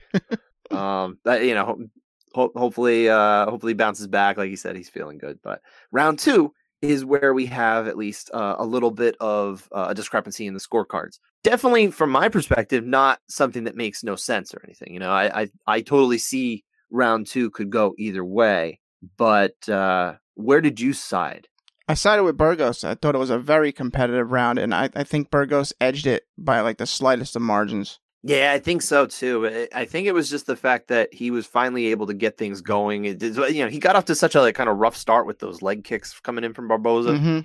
[0.78, 1.86] um, that you know, ho-
[2.34, 4.36] ho- hopefully, uh, hopefully he bounces back.
[4.36, 5.38] Like he said, he's feeling good.
[5.42, 9.88] But round two is where we have at least uh, a little bit of uh,
[9.90, 11.18] a discrepancy in the scorecards.
[11.42, 14.92] Definitely, from my perspective, not something that makes no sense or anything.
[14.92, 18.80] You know, I I, I totally see round two could go either way.
[19.16, 21.48] But uh, where did you side?
[21.88, 22.84] I sided with Burgos.
[22.84, 26.24] I thought it was a very competitive round, and I, I think Burgos edged it
[26.36, 27.98] by like the slightest of margins.
[28.24, 29.46] Yeah, I think so too.
[29.46, 32.36] I- I think it was just the fact that he was finally able to get
[32.36, 33.04] things going.
[33.04, 35.38] It, you know, he got off to such a like, kind of rough start with
[35.38, 37.40] those leg kicks coming in from Barboza, hmm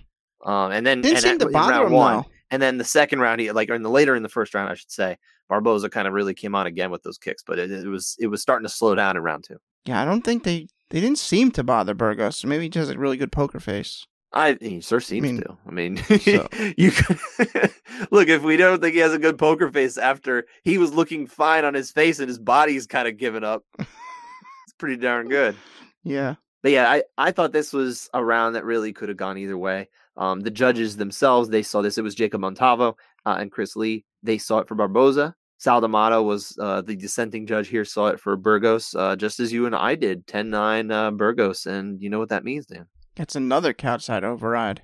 [0.46, 2.26] um, and then Didn't and seem at- to bother round him one, though.
[2.52, 4.70] and then the second round, he like or in the later in the first round,
[4.70, 7.72] I should say, Barboza kind of really came on again with those kicks, but it,
[7.72, 9.58] it was it was starting to slow down in round two.
[9.86, 12.44] Yeah, I don't think they they didn't seem to bother Burgos.
[12.44, 14.06] Maybe he just has a really good poker face.
[14.34, 15.58] I he sure seems mean, to.
[15.68, 17.20] I mean, so- you could
[18.12, 21.28] look if we don't think he has a good poker face after he was looking
[21.28, 23.64] fine on his face and his body's kind of given up.
[23.80, 25.56] it's pretty darn good.
[26.04, 29.38] Yeah, But yeah, I, I thought this was a round that really could have gone
[29.38, 29.90] either way.
[30.18, 31.98] Um, the judges themselves, they saw this.
[31.98, 34.04] It was Jacob Montalvo uh, and Chris Lee.
[34.22, 35.36] They saw it for Barboza.
[35.60, 39.54] Sal D'Amato was uh, the dissenting judge here, saw it for Burgos, uh, just as
[39.54, 41.66] you and I did, 10 9 uh, Burgos.
[41.66, 42.86] And you know what that means, Dan?
[43.16, 44.82] That's another couch side override.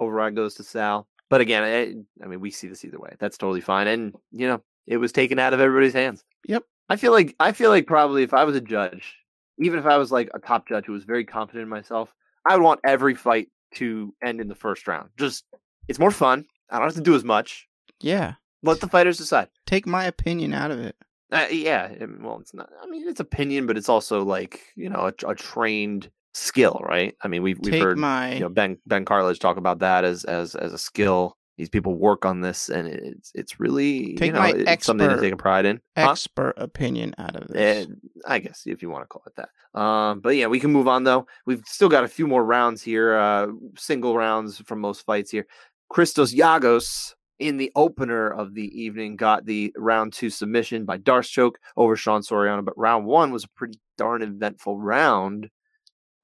[0.00, 1.06] Override goes to Sal.
[1.30, 3.14] But again, I, I mean, we see this either way.
[3.18, 3.86] That's totally fine.
[3.86, 6.24] And, you know, it was taken out of everybody's hands.
[6.46, 6.64] Yep.
[6.88, 9.14] I feel like I feel like probably if I was a judge,
[9.58, 12.12] even if I was like a top judge who was very confident in myself,
[12.46, 15.08] I would want every fight to end in the first round.
[15.16, 15.44] Just
[15.88, 16.44] it's more fun.
[16.68, 17.66] I don't have to do as much.
[18.00, 19.48] Yeah, Let the fighters decide.
[19.66, 20.96] take my opinion out of it.
[21.32, 21.90] Uh, yeah,
[22.20, 22.68] well, it's not.
[22.82, 27.16] I mean, it's opinion, but it's also like you know a, a trained skill, right?
[27.22, 30.04] I mean, we've we've Take heard my you know Ben Ben Cartlidge talk about that
[30.04, 31.38] as as as a skill.
[31.56, 35.20] These people work on this, and it's it's really Take you know it's something to
[35.20, 35.80] take a pride in.
[35.96, 36.10] Huh?
[36.10, 37.86] expert opinion out of this.
[37.86, 37.90] Eh,
[38.26, 39.80] I guess if you want to call it that.
[39.80, 41.26] Um, but yeah, we can move on though.
[41.46, 45.46] We've still got a few more rounds here, uh, single rounds from most fights here.
[45.88, 51.28] Christos Giagos in the opener of the evening got the round two submission by Darce
[51.28, 55.50] choke over Sean Soriano, but round one was a pretty darn eventful round.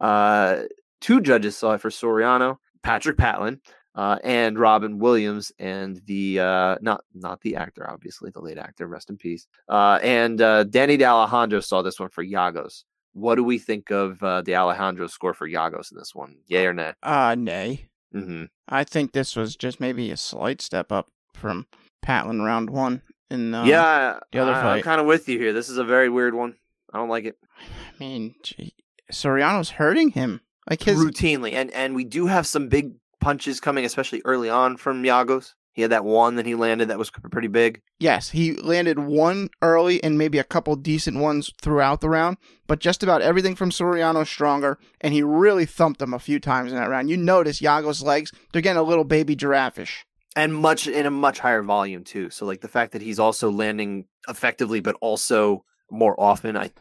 [0.01, 0.63] Uh,
[1.01, 3.61] two judges saw it for Soriano, Patrick Patlin.
[3.95, 8.87] Uh, and Robin Williams and the uh, not not the actor, obviously the late actor,
[8.87, 9.49] rest in peace.
[9.69, 12.85] Uh, and uh, Danny De Alejandro saw this one for Giagos.
[13.15, 16.37] What do we think of uh, De Alejandro's score for Giagos in this one?
[16.47, 16.93] Yay or nay?
[17.03, 17.89] Uh, nay.
[18.13, 21.67] Hmm I think this was just maybe a slight step up from
[22.05, 23.03] Patlin round one.
[23.31, 24.85] In uh, yeah, the other I, fight.
[24.85, 25.53] kind of with you here.
[25.53, 26.57] This is a very weird one.
[26.93, 28.75] I don't like it I mean, gee,
[29.13, 30.41] Soriano's hurting him.
[30.69, 34.77] Like his routinely, and and we do have some big punches coming, especially early on
[34.77, 35.55] from Giagos.
[35.79, 37.83] He had that one that he landed that was pretty big.
[38.01, 42.37] yes, he landed one early and maybe a couple decent ones throughout the round,
[42.67, 46.73] but just about everything from Soriano stronger, and he really thumped him a few times
[46.73, 47.09] in that round.
[47.09, 50.05] You notice Giagos' legs; they're getting a little baby giraffe-ish.
[50.35, 52.29] and much in a much higher volume too.
[52.31, 56.57] So like the fact that he's also landing effectively, but also more often.
[56.57, 56.73] I,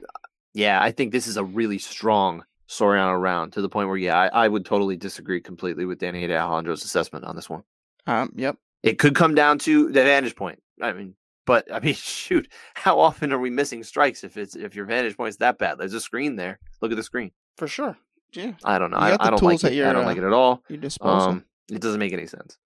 [0.56, 4.18] yeah, I think this is a really strong Soriano round to the point where yeah,
[4.18, 7.62] I, I would totally disagree completely with Danny Alejandro's assessment on this one.
[8.08, 8.58] Um, yep.
[8.88, 10.62] It could come down to the vantage point.
[10.82, 14.76] I mean, but I mean, shoot, how often are we missing strikes if it's if
[14.76, 15.78] your vantage point's that bad?
[15.78, 16.60] There's a screen there.
[16.82, 17.32] Look at the screen.
[17.58, 17.98] For sure.
[18.34, 18.54] Yeah.
[18.64, 18.98] I don't know.
[18.98, 19.86] I, I don't like it.
[19.86, 20.64] I don't uh, like it at all.
[20.68, 21.30] You disposal.
[21.30, 22.58] Um, it doesn't make any sense.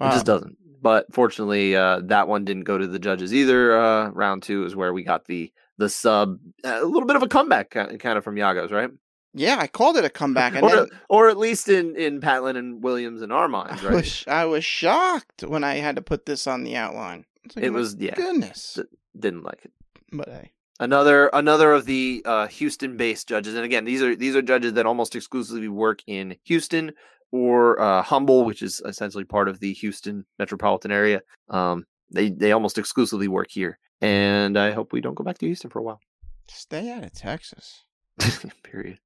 [0.00, 0.56] It just doesn't.
[0.82, 3.78] But fortunately, uh, that one didn't go to the judges either.
[3.78, 7.28] Uh, round two is where we got the the sub, a little bit of a
[7.28, 8.90] comeback kind of from Giagos, right?
[9.32, 12.56] Yeah, I called it a comeback, and Or, then or at least in in Patlin
[12.56, 16.26] and Williams and our minds, I was I was shocked when I had to put
[16.26, 17.24] this on the outline.
[17.44, 18.14] It's like, It my was- yeah.
[18.14, 18.74] goodness.
[18.76, 18.82] D-
[19.18, 19.72] Didn't like it.
[20.12, 24.42] But hey, Another another of the uh, Houston-based judges, and again, these are these are
[24.42, 26.92] judges that almost exclusively work in Houston
[27.30, 31.20] or uh, Humble, which is essentially part of the Houston metropolitan area.
[31.48, 35.46] Um, they they almost exclusively work here, and I hope we don't go back to
[35.46, 36.00] Houston for a while.
[36.48, 37.84] stay out of Texas.
[38.64, 38.98] Period.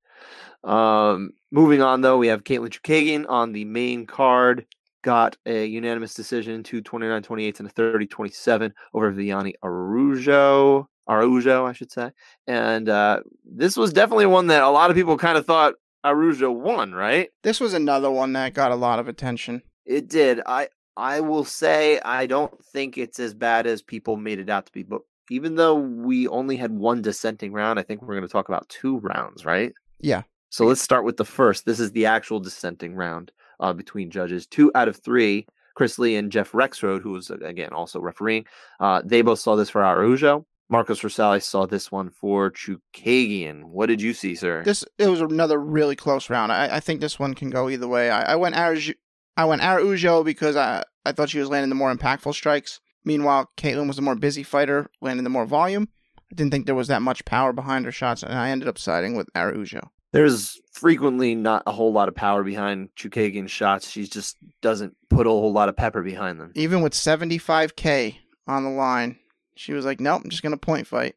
[0.63, 4.67] Um, moving on though, we have Katlyn Chookagian on the main card.
[5.03, 10.89] Got a unanimous decision to 29 28 and a 30 27 over Viviane Araujo.
[11.07, 12.11] Araujo, I should say.
[12.47, 16.51] And uh, this was definitely one that a lot of people kind of thought Araujo
[16.51, 17.31] won, right?
[17.43, 19.63] This was another one that got a lot of attention.
[19.85, 20.41] It did.
[20.47, 24.67] I I will say I don't think it's as bad as people made it out
[24.67, 24.83] to be.
[24.83, 28.49] But even though we only had one dissenting round, I think we're going to talk
[28.49, 29.73] about two rounds, right?
[30.01, 30.23] Yeah.
[30.51, 31.67] So let's start with the first.
[31.67, 34.47] This is the actual dissenting round uh, between judges.
[34.47, 38.45] Two out of three, Chris Lee and Jeff Rexroad, who was again also refereeing,
[38.81, 40.47] uh, they both saw this for Araujo.
[40.71, 43.65] Marcos Rosales saw this one for Chookagian.
[43.65, 44.63] What did you see, sir?
[44.65, 46.53] This it was another really close round.
[46.53, 48.11] I, I think this one can go either way.
[48.11, 48.95] I, I went Araujo,
[49.37, 52.81] I went Araujo because I I thought she was landing the more impactful strikes.
[53.05, 55.89] Meanwhile, Katlyn was the more busy fighter, landing the more volume.
[56.35, 58.77] I didn't think there was that much power behind her shots, and I ended up
[58.77, 59.91] siding with Araujo.
[60.13, 63.89] There's frequently not a whole lot of power behind Chookagian's shots.
[63.89, 66.51] She just doesn't put a whole lot of pepper behind them.
[66.57, 68.17] Even with 75k
[68.49, 69.17] on the line,
[69.55, 71.15] she was like, "Nope, I'm just gonna point fight.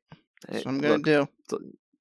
[0.47, 1.27] That's what I'm gonna look, do."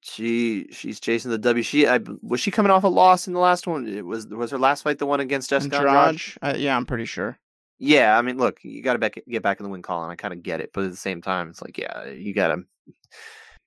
[0.01, 1.63] She she's chasing the W.
[1.63, 3.87] She I, was she coming off a loss in the last one?
[3.87, 6.21] It was was her last fight the one against Jessica Andrade?
[6.41, 7.39] Uh, yeah, I'm pretty sure.
[7.79, 10.09] Yeah, I mean, look, you got to back, get back in the win column.
[10.09, 12.47] I kind of get it, but at the same time, it's like, yeah, you got
[12.47, 12.63] to.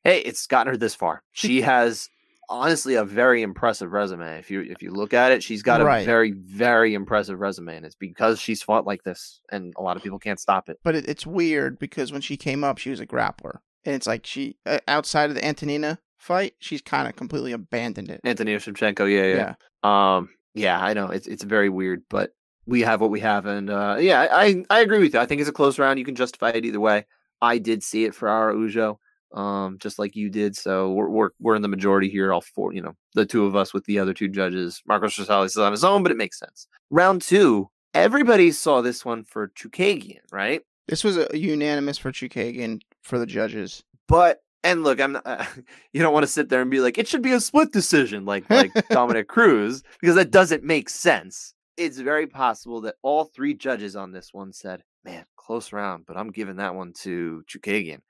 [0.05, 1.23] Hey, it's gotten her this far.
[1.33, 2.09] She has
[2.49, 4.39] honestly a very impressive resume.
[4.39, 6.05] If you if you look at it, she's got a Right.
[6.05, 10.03] very very impressive resume, and it's because she's fought like this, and a lot of
[10.03, 10.79] people can't stop it.
[10.83, 14.07] But it, it's weird because when she came up, she was a grappler, and it's
[14.07, 18.21] like she uh, outside of the Antonina fight, she's kind of completely abandoned it.
[18.25, 19.55] Antonina Shevchenko, yeah, yeah,
[19.85, 20.17] yeah.
[20.17, 22.33] Um, yeah, I know it's it's very weird, but
[22.67, 25.21] we have what we have, and uh, yeah, I I agree with you.
[25.21, 25.99] I think it's a close round.
[25.99, 27.07] You can justify it either way.
[27.41, 28.99] I did see it for Araujo,
[29.33, 30.57] um, just like you did.
[30.57, 32.33] So we're we're we're in the majority here.
[32.33, 34.83] All four, you know, the two of us with the other two judges.
[34.87, 36.67] Marcos Rosales is on his own, but it makes sense.
[36.91, 40.63] Round two, everybody saw this one for Chookagian, right?
[40.89, 43.85] This was a unanimous for Chookagian for the judges.
[44.09, 45.49] But and look, I'm not,
[45.93, 48.25] you don't want to sit there and be like it should be a split decision
[48.25, 51.55] like like Dominick Cruz because that doesn't make sense.
[51.77, 56.17] It's very possible that all three judges on this one said, "Man, close round, but
[56.17, 58.01] I'm giving that one to Chookagian."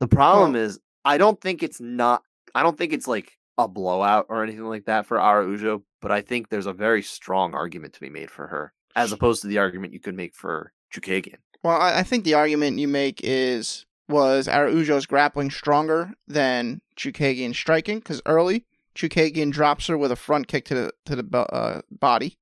[0.00, 2.22] The problem Well- is, I don't think it's not.
[2.54, 6.20] I don't think it's like a blowout or anything like that for Araujo, but I
[6.20, 9.58] think there's a very strong argument to be made for her, as opposed to the
[9.58, 11.36] argument you could make for Chookagian.
[11.62, 17.54] Well, I, I think the argument you make is was Araujo's grappling stronger than Chookagian
[17.54, 21.82] striking because early Chookagian drops her with a front kick to the to the uh,
[21.90, 22.38] body,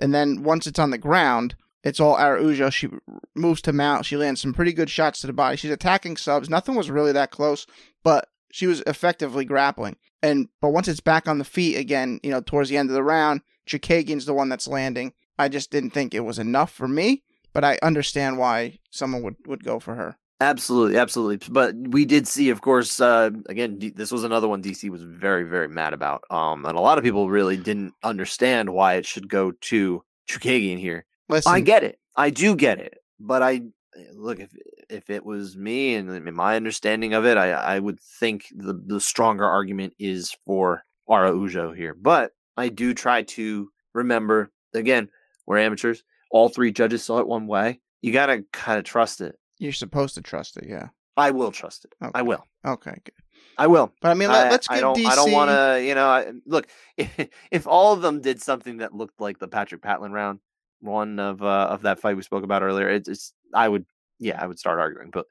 [0.00, 1.54] and then once it's on the ground,
[1.88, 2.70] it's all Araujo.
[2.70, 2.88] She
[3.34, 4.06] moves to mount.
[4.06, 5.56] She lands some pretty good shots to the body.
[5.56, 6.50] She's attacking subs.
[6.50, 7.66] Nothing was really that close,
[8.04, 9.96] but she was effectively grappling.
[10.22, 12.94] And but once it's back on the feet again, you know, towards the end of
[12.94, 15.12] the round, Chookagian's the one that's landing.
[15.38, 17.22] I just didn't think it was enough for me,
[17.52, 20.16] but I understand why someone would, would go for her.
[20.40, 21.48] Absolutely, absolutely.
[21.50, 25.02] But we did see, of course, uh, again, D- this was another one DC was
[25.02, 26.22] very, very mad about.
[26.30, 30.78] Um, and a lot of people really didn't understand why it should go to Chookagian
[30.78, 31.06] here.
[31.28, 31.98] Listen, I get it.
[32.16, 32.98] I do get it.
[33.20, 33.54] But I
[33.96, 34.50] eh, look if
[34.88, 38.74] if it was me and in my understanding of it, I I would think the
[38.74, 41.94] the stronger argument is for Araujo here.
[41.94, 45.08] But I do try to remember again,
[45.46, 46.02] we're amateurs.
[46.30, 47.80] All three judges saw it one way.
[48.02, 49.36] You gotta kind of trust it.
[49.58, 50.66] you're supposed to trust it.
[50.68, 50.88] Yeah.
[51.16, 51.92] I will trust it.
[52.14, 52.44] I will.
[52.64, 52.94] Okay.
[53.04, 53.14] Good.
[53.58, 53.92] I will.
[54.00, 54.96] But I mean, let, I, let's I don't.
[54.96, 55.06] DC.
[55.06, 55.84] I don't want to.
[55.84, 56.68] You know, I, look.
[56.96, 60.38] If, if all of them did something that looked like the Patrick Patlin round,
[60.80, 63.32] one of uh, of that fight we spoke about earlier, it's, it's.
[63.54, 63.86] I would.
[64.18, 65.26] Yeah, I would start arguing, but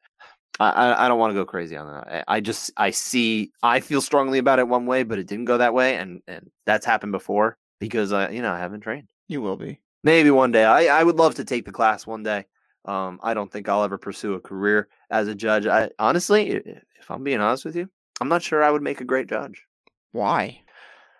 [0.59, 1.05] I.
[1.05, 2.25] I, don't want to go crazy on that.
[2.27, 2.71] I, I just.
[2.77, 3.51] I see.
[3.63, 6.49] I feel strongly about it one way, but it didn't go that way, and and
[6.65, 8.29] that's happened before because I.
[8.29, 9.09] You know, I haven't trained.
[9.27, 9.79] You will be.
[10.03, 10.65] Maybe one day.
[10.65, 10.99] I.
[10.99, 12.45] I would love to take the class one day.
[12.85, 15.67] Um, I don't think I'll ever pursue a career as a judge.
[15.67, 17.89] I honestly, if I'm being honest with you,
[18.21, 19.65] I'm not sure I would make a great judge.
[20.13, 20.61] Why?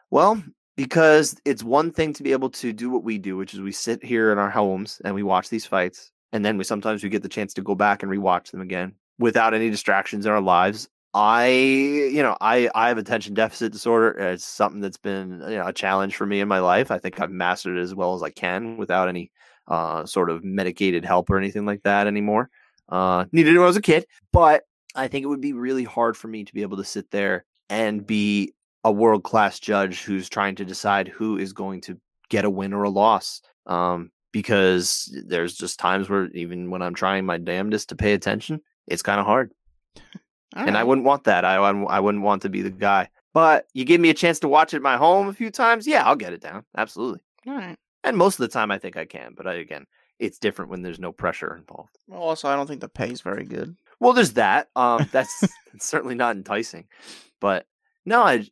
[0.10, 0.42] Well,
[0.78, 3.74] because it's one thing to be able to do what we do, which is we
[3.74, 7.10] sit here in our homes and we watch these fights, and then we sometimes we
[7.10, 10.40] get the chance to go back and rewatch them again without any distractions in our
[10.40, 10.88] lives.
[11.14, 14.18] I, you know, I I have attention deficit disorder.
[14.20, 16.92] It's something that's been you know, a challenge for me in my life.
[16.92, 19.32] I think I've mastered it as well as I can without any
[19.68, 22.52] uh, sort of medicated help or anything like that anymore.
[22.88, 24.64] Uh, neither did when I was a kid, but
[24.96, 27.46] I think it would be really hard for me to be able to sit there
[27.70, 28.54] and be
[28.88, 32.74] a world class judge who's trying to decide who is going to get a win
[32.74, 33.42] or a loss.
[33.66, 38.62] Um, because there's just times where even when I'm trying my damnedest to pay attention,
[38.86, 39.52] it's kind of hard,
[40.56, 41.44] All and I wouldn't want that.
[41.46, 43.10] I wouldn't- I wouldn't want to be the guy.
[43.34, 45.88] But you give me a chance to watch it at my home a few times,
[45.88, 47.22] yeah, I'll get it down, absolutely.
[47.48, 47.78] All right.
[48.04, 49.34] And most of the time, I think I can.
[49.36, 49.86] But I, again,
[50.20, 51.98] it's different when there's no pressure involved.
[52.08, 53.76] Well, also, I don't think the pay's very good.
[54.00, 54.70] Well, there's that.
[54.76, 55.40] Um, that's
[55.72, 56.86] that's certainly not enticing,
[57.42, 57.66] but
[58.06, 58.48] no, I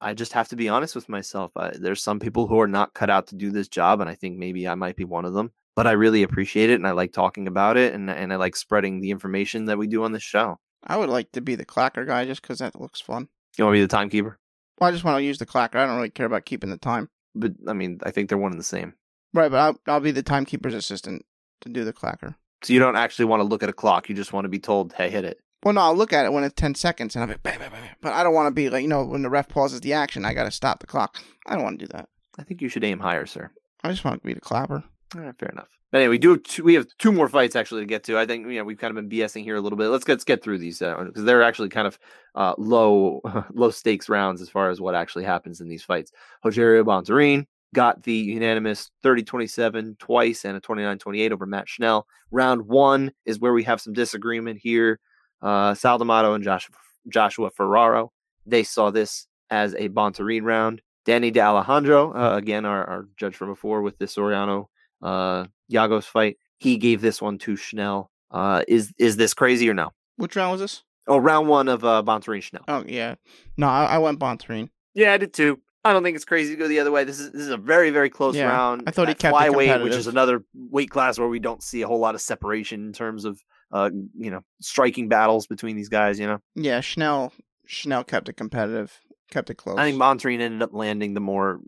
[0.00, 1.52] I- just have to be honest with myself.
[1.56, 4.14] I, there's some people who are not cut out to do this job, and I
[4.14, 5.52] think maybe I might be one of them.
[5.76, 8.54] But I really appreciate it, and I like talking about it, and and I like
[8.54, 10.58] spreading the information that we do on this show.
[10.86, 13.28] I would like to be the clacker guy just because that looks fun.
[13.58, 14.38] You want to be the timekeeper?
[14.78, 15.76] Well, I just want to use the clacker.
[15.76, 17.08] I don't really care about keeping the time.
[17.34, 18.94] But I mean, I think they're one and the same.
[19.32, 21.24] Right, but I'll, I'll be the timekeeper's assistant
[21.62, 22.36] to do the clacker.
[22.62, 24.08] So you don't actually want to look at a clock.
[24.08, 26.32] You just want to be told, "Hey, hit it." Well, no, I'll look at it
[26.32, 27.96] when it's 10 seconds and I'll be bam, bam, bam, bam.
[28.02, 30.24] But I don't want to be like, you know, when the ref pauses the action,
[30.24, 31.18] I got to stop the clock.
[31.46, 32.08] I don't want to do that.
[32.38, 33.50] I think you should aim higher, sir.
[33.82, 34.84] I just want to be the clapper.
[35.14, 35.68] All right, fair enough.
[35.90, 38.18] But anyway, we do have two, we have two more fights actually to get to.
[38.18, 39.88] I think you know we've kind of been BSing here a little bit.
[39.88, 41.98] Let's get let's get through these because they're actually kind of
[42.34, 43.20] uh, low
[43.54, 46.10] low stakes rounds as far as what actually happens in these fights.
[46.44, 52.06] Rogerio Bontorin got the unanimous 30-27 twice and a 29-28 over Matt Schnell.
[52.30, 55.00] Round one is where we have some disagreement here.
[55.44, 56.74] Uh, Sal D'Amato and Joshua
[57.08, 58.10] Joshua Ferraro
[58.46, 60.82] they saw this as a Bontorin round.
[61.04, 64.66] Danny De Alejandro, uh, again, our, our judge from before with the Soriano
[65.02, 68.10] uh, Giagos fight, he gave this one to Schnell.
[68.30, 69.90] Uh, is is this crazy or no?
[70.16, 70.82] Which round was this?
[71.06, 72.64] Oh, round one of uh, Bontorin Schnell.
[72.66, 73.16] Oh, yeah.
[73.58, 74.70] No, I, I went Bontorin.
[74.94, 75.60] Yeah, I did too.
[75.84, 77.04] I don't think it's crazy to go the other way.
[77.04, 78.84] This is this is a very very close Yeah, round.
[78.86, 81.62] I thought he At kept it flyweight, which is another weight class where we don't
[81.62, 83.42] see a whole lot of separation in terms of
[83.72, 86.18] uh you know striking battles between these guys.
[86.18, 87.32] You know, Yeah, Schnell
[87.66, 89.00] Schnell kept it competitive,
[89.30, 89.78] kept it close.
[89.78, 91.60] I think Bontorin ended up landing the more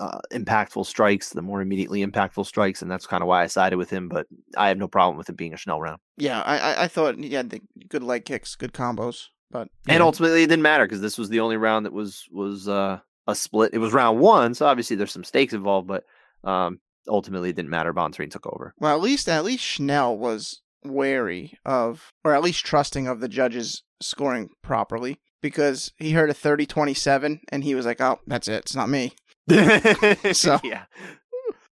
[0.00, 3.76] uh, impactful strikes, the more immediately impactful strikes, and that's kind of why I sided
[3.76, 4.08] with him.
[4.08, 4.26] But
[4.56, 6.00] I have no problem with it being a Schnell round.
[6.16, 9.26] yeah, I, I, I thought he had the good leg kicks, good combos.
[9.50, 12.66] But And ultimately, it didn't matter because this was the only round that was was
[12.66, 12.98] uh,
[13.28, 13.72] a split.
[13.72, 16.02] It was round one, so obviously there's some stakes involved, but
[16.42, 17.94] um, ultimately it didn't matter.
[17.94, 18.74] Bontorin took over.
[18.80, 23.28] Well, at least at least Schnell was wary of, or at least trusting of the
[23.28, 28.54] judges scoring properly because he heard a 30-27 and he was like, "Oh, that's it.
[28.64, 29.12] It's not me."
[30.32, 30.84] So- yeah.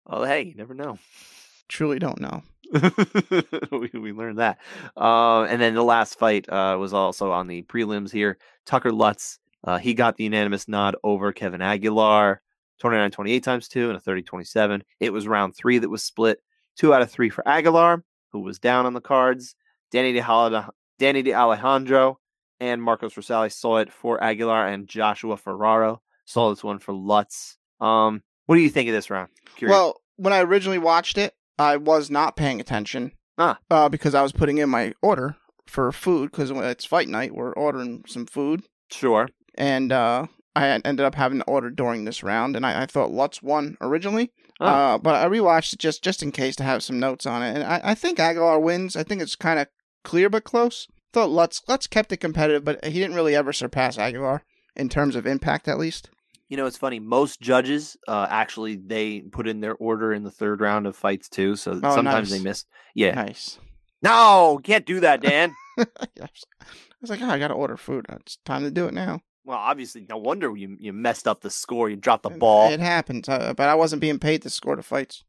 [0.06, 0.98] Well, hey, you never know.
[1.68, 2.42] Truly don't know.
[3.72, 4.58] we, we learned that.
[4.98, 8.38] Uh, and then the last fight uh, was also on the prelims here.
[8.66, 12.42] Tucker Lutz, uh, he got the unanimous nod over Kevin Aguilar,
[12.80, 14.84] 29 28 times two and a 30 27.
[15.00, 16.40] It was round three that was split.
[16.76, 19.56] Two out of three for Aguilar, who was down on the cards.
[19.92, 20.70] Danny De,
[21.00, 22.20] Danny De Alejandro
[22.60, 27.58] and Marcos Rosales saw it for Aguilar, and Joshua Ferraro saw this one for Lutz.
[27.80, 29.30] Um, what do you think of this round?
[29.56, 29.76] Curious.
[29.76, 33.58] Well, when I originally watched it, I was not paying attention ah.
[33.70, 35.36] uh, because I was putting in my order
[35.68, 37.34] for food because it's fight night.
[37.34, 38.64] We're ordering some food.
[38.92, 39.30] Sure.
[39.56, 40.28] And uh,
[40.60, 43.78] I ended up having to order during this round, and I, I thought Lutz won
[43.80, 44.32] originally.
[44.60, 44.66] Oh.
[44.66, 47.56] Uh, but I rewatched it just just in case to have some notes on it,
[47.56, 48.96] and I, I think Aguilar wins.
[48.96, 49.68] I think it's kind of
[50.04, 50.88] clear but close.
[51.14, 54.44] Thought Lutz Lutz kept it competitive, but he didn't really ever surpass Aguilar
[54.76, 56.10] in terms of impact, at least.
[56.50, 57.00] You know, it's funny.
[57.00, 61.30] Most judges uh, actually they put in their order in the third round of fights
[61.30, 61.56] too.
[61.56, 62.38] So oh, sometimes nice.
[62.38, 62.66] they miss.
[62.96, 63.60] Yeah, nice.
[64.02, 65.54] No, can't do that, Dan.
[65.78, 66.30] I
[67.02, 68.06] was like, oh, I got to order food.
[68.10, 69.22] It's time to do it now.
[69.46, 71.90] Well, obviously, no wonder you you messed up the score.
[71.90, 72.72] You dropped the ball.
[72.72, 75.24] It happens, uh, but I wasn't being paid to score the fights.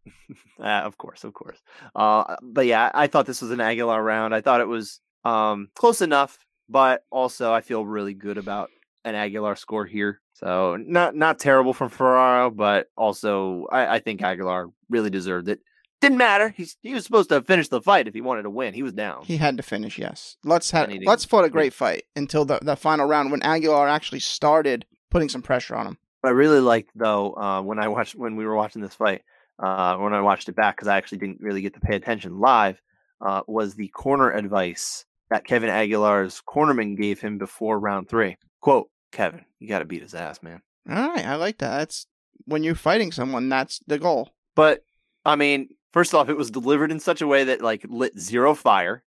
[0.58, 1.58] uh, of course, of course.
[1.94, 4.34] Uh, but yeah, I thought this was an Aguilar round.
[4.34, 6.38] I thought it was um, close enough,
[6.68, 8.70] but also I feel really good about
[9.04, 10.20] an Aguilar score here.
[10.34, 15.60] So not not terrible from Ferraro, but also I, I think Aguilar really deserved it.
[16.00, 16.48] Didn't matter.
[16.56, 18.72] He's he was supposed to finish the fight if he wanted to win.
[18.72, 19.24] He was down.
[19.24, 19.98] He had to finish.
[19.98, 20.36] Yes.
[20.44, 24.20] Let's had let's fought a great fight until the the final round when Aguilar actually
[24.20, 25.98] started putting some pressure on him.
[26.24, 29.22] I really liked though uh, when I watched when we were watching this fight
[29.58, 32.40] uh, when I watched it back because I actually didn't really get to pay attention
[32.40, 32.80] live
[33.20, 38.36] uh, was the corner advice that Kevin Aguilar's cornerman gave him before round three.
[38.60, 40.62] Quote, Kevin, you got to beat his ass, man.
[40.88, 41.78] All right, I like that.
[41.78, 42.06] That's
[42.46, 44.30] when you're fighting someone, that's the goal.
[44.56, 44.82] But
[45.24, 48.54] I mean, first off, it was delivered in such a way that like lit zero
[48.54, 49.02] fire.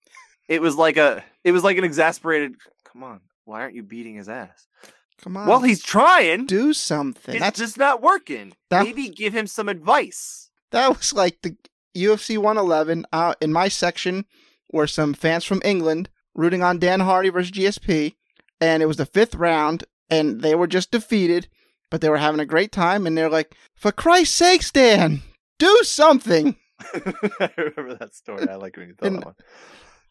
[0.47, 2.55] It was like a, it was like an exasperated.
[2.86, 4.67] Come on, why aren't you beating his ass?
[5.21, 5.47] Come on.
[5.47, 6.45] Well, he's trying.
[6.45, 7.36] Do something.
[7.36, 8.53] It's that's just not working.
[8.69, 10.49] That, Maybe give him some advice.
[10.71, 11.55] That was like the
[11.95, 14.25] UFC 111 uh, in my section
[14.71, 18.15] were some fans from England rooting on Dan Hardy versus GSP,
[18.61, 21.47] and it was the fifth round, and they were just defeated,
[21.89, 25.21] but they were having a great time, and they're like, "For Christ's sakes, Dan,
[25.57, 26.55] do something!"
[27.39, 28.47] I remember that story.
[28.47, 29.36] I like when you tell that one.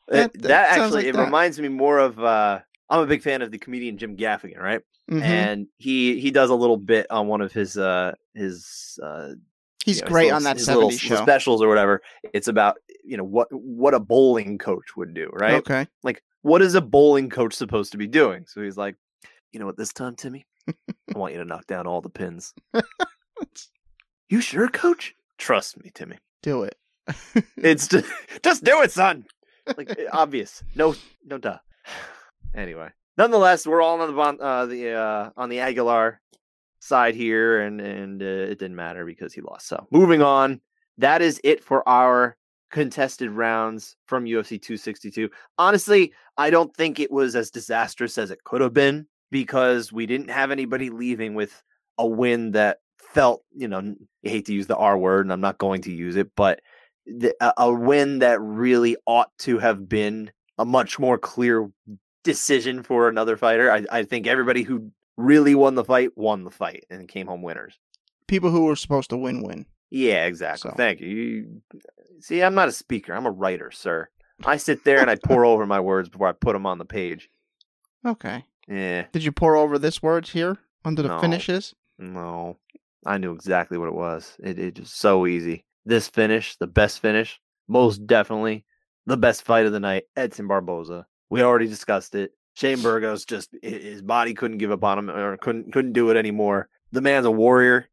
[0.08, 1.24] That, that, that actually, like it that.
[1.24, 2.18] reminds me more of.
[2.22, 2.60] uh
[2.90, 4.80] I'm a big fan of the comedian Jim Gaffigan, right?
[5.10, 5.22] Mm-hmm.
[5.22, 9.30] And he he does a little bit on one of his uh his uh
[9.84, 11.16] He's you know, great little, on that 70 show.
[11.16, 12.02] specials or whatever.
[12.34, 15.54] It's about you know what what a bowling coach would do, right?
[15.54, 15.86] Okay.
[16.02, 18.44] Like what is a bowling coach supposed to be doing?
[18.46, 18.96] So he's like,
[19.52, 20.74] you know what, this time, Timmy, I
[21.18, 22.54] want you to knock down all the pins.
[24.28, 25.14] you sure, coach?
[25.38, 26.18] Trust me, Timmy.
[26.42, 26.76] Do it.
[27.56, 28.06] it's just,
[28.42, 29.24] just do it, son.
[29.76, 30.62] Like eh, obvious.
[30.74, 31.58] No, no duh.
[32.54, 36.18] Anyway, nonetheless, we're all on the uh, the uh, on the Aguilar
[36.80, 39.68] side here, and and uh, it didn't matter because he lost.
[39.68, 40.62] So moving on,
[40.96, 42.38] that is it for our
[42.70, 45.28] contested rounds from UFC 262.
[45.58, 50.06] Honestly, I don't think it was as disastrous as it could have been because we
[50.06, 51.62] didn't have anybody leaving with
[51.98, 52.78] a win that
[53.12, 53.78] felt, you know,
[54.24, 56.60] I hate to use the R word and I'm not going to use it, but
[57.06, 61.70] the, a, a win that really ought to have been a much more clear
[62.24, 63.70] decision for another fighter.
[63.70, 67.42] I, I think everybody who really won the fight won the fight and came home
[67.42, 67.78] winners.
[68.26, 69.66] People who were supposed to win win.
[69.90, 70.70] Yeah, exactly.
[70.70, 70.76] So.
[70.76, 71.08] Thank you.
[71.08, 71.62] you.
[72.20, 73.14] See, I'm not a speaker.
[73.14, 74.08] I'm a writer, sir.
[74.44, 76.84] I sit there and I pour over my words before I put them on the
[76.84, 77.30] page.
[78.06, 78.44] Okay.
[78.68, 79.06] Yeah.
[79.12, 81.20] Did you pour over this words here under the no.
[81.20, 81.74] finishes?
[81.98, 82.58] No.
[83.06, 84.36] I knew exactly what it was.
[84.42, 85.64] It it just so easy.
[85.84, 88.64] This finish, the best finish, most definitely
[89.06, 90.04] the best fight of the night.
[90.16, 91.06] Edson Barboza.
[91.30, 92.32] We already discussed it.
[92.54, 96.16] Shane Burgos just his body couldn't give up on him or couldn't couldn't do it
[96.16, 96.68] anymore.
[96.92, 97.88] The man's a warrior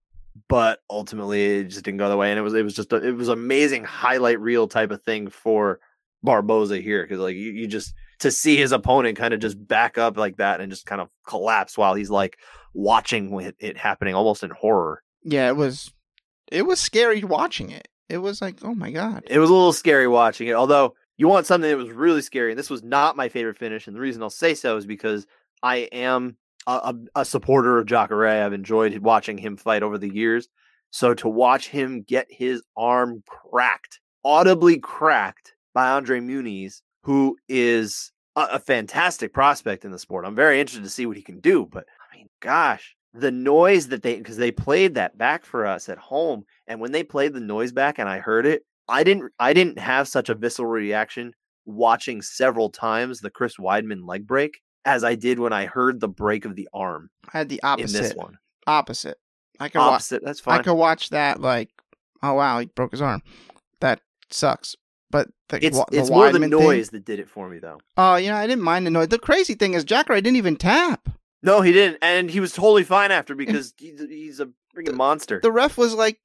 [0.48, 2.30] but ultimately it just didn't go the way.
[2.30, 5.30] And it was it was just a, it was amazing highlight reel type of thing
[5.30, 5.80] for
[6.24, 7.94] Barboza here because like you, you just
[8.26, 11.10] to see his opponent kind of just back up like that and just kind of
[11.28, 12.40] collapse while he's like
[12.74, 15.04] watching it, it happening almost in horror.
[15.22, 15.94] Yeah, it was
[16.52, 17.88] it was scary watching it.
[18.10, 19.26] It was like, oh my god.
[19.28, 20.56] It was a little scary watching it.
[20.56, 23.86] Although you want something that was really scary, and this was not my favorite finish.
[23.86, 25.28] And the reason I'll say so is because
[25.62, 28.44] I am a, a supporter of Jacare.
[28.44, 30.48] I've enjoyed watching him fight over the years.
[30.90, 38.12] So to watch him get his arm cracked, audibly cracked by Andre Muniz, who is
[38.36, 40.26] a, a fantastic prospect in the sport.
[40.26, 41.66] I'm very interested to see what he can do.
[41.66, 45.90] But I mean, gosh, the noise that they because they played that back for us
[45.90, 49.32] at home, and when they played the noise back and I heard it, I didn't
[49.40, 51.34] I didn't have such a visceral reaction
[51.66, 56.08] watching several times the Chris Weidman leg break as I did when I heard the
[56.08, 58.38] break of the arm I had the opposite this one.
[58.68, 59.18] Opposite.
[59.60, 59.94] I could watch.
[59.94, 60.24] Opposite.
[60.24, 60.64] That's I fine.
[60.64, 61.70] could watch that like,
[62.22, 63.22] oh wow, he broke his arm.
[63.80, 64.76] That sucks.
[65.12, 67.80] But the, It's the it's more the thing- noise that did it for me though.
[67.98, 69.10] Oh, you know, I didn't mind the noise.
[69.10, 71.10] The crazy thing is, Jacare didn't even tap.
[71.44, 75.40] No, he didn't, and he was totally fine after because he's, he's a freaking monster.
[75.42, 76.20] The ref was like,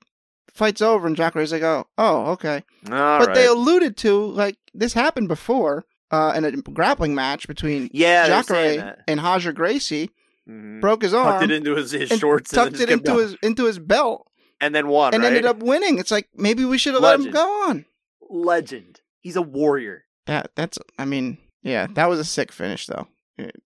[0.55, 4.95] "Fight's over," and Jacare's like, "Oh, oh, okay." All but they alluded to like this
[4.95, 10.11] happened before uh, in a grappling match between yeah, Jacare and Haja Gracie.
[10.49, 10.81] Mhm.
[10.81, 13.37] Broke his arm, Tucked it into his, his and shorts, and, tucked it into his
[13.43, 14.27] into his belt,
[14.61, 15.13] and then won.
[15.13, 15.29] and right?
[15.29, 15.99] ended up winning.
[15.99, 17.85] It's like maybe we should have let him go on.
[18.31, 19.01] Legend.
[19.21, 20.05] He's a warrior.
[20.27, 23.09] That that's I mean, yeah, that was a sick finish though.
[23.37, 23.63] It-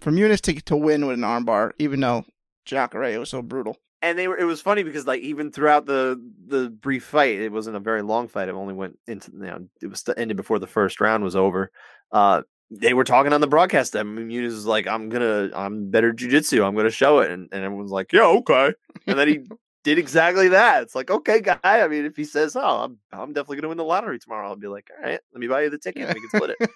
[0.00, 2.24] From Muniz to to win with an armbar, even though
[2.66, 3.76] Jacare was so brutal.
[4.04, 4.36] And they were.
[4.36, 8.02] It was funny because like even throughout the the brief fight, it wasn't a very
[8.02, 8.48] long fight.
[8.48, 11.70] It only went into you know it was ended before the first round was over.
[12.10, 12.42] Uh,
[12.72, 13.94] they were talking on the broadcast.
[13.94, 16.66] I mean, Muniz was like, "I'm gonna, I'm better jujitsu.
[16.66, 18.72] I'm gonna show it," and, and everyone's like, "Yeah, okay."
[19.06, 19.40] And then he
[19.84, 20.82] did exactly that.
[20.82, 21.58] It's like, okay, guy.
[21.62, 24.56] I mean, if he says, "Oh, I'm, I'm definitely gonna win the lottery tomorrow," I'll
[24.56, 26.08] be like, "All right, let me buy you the ticket.
[26.08, 26.70] We can split it."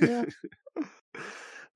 [0.00, 0.24] Yeah.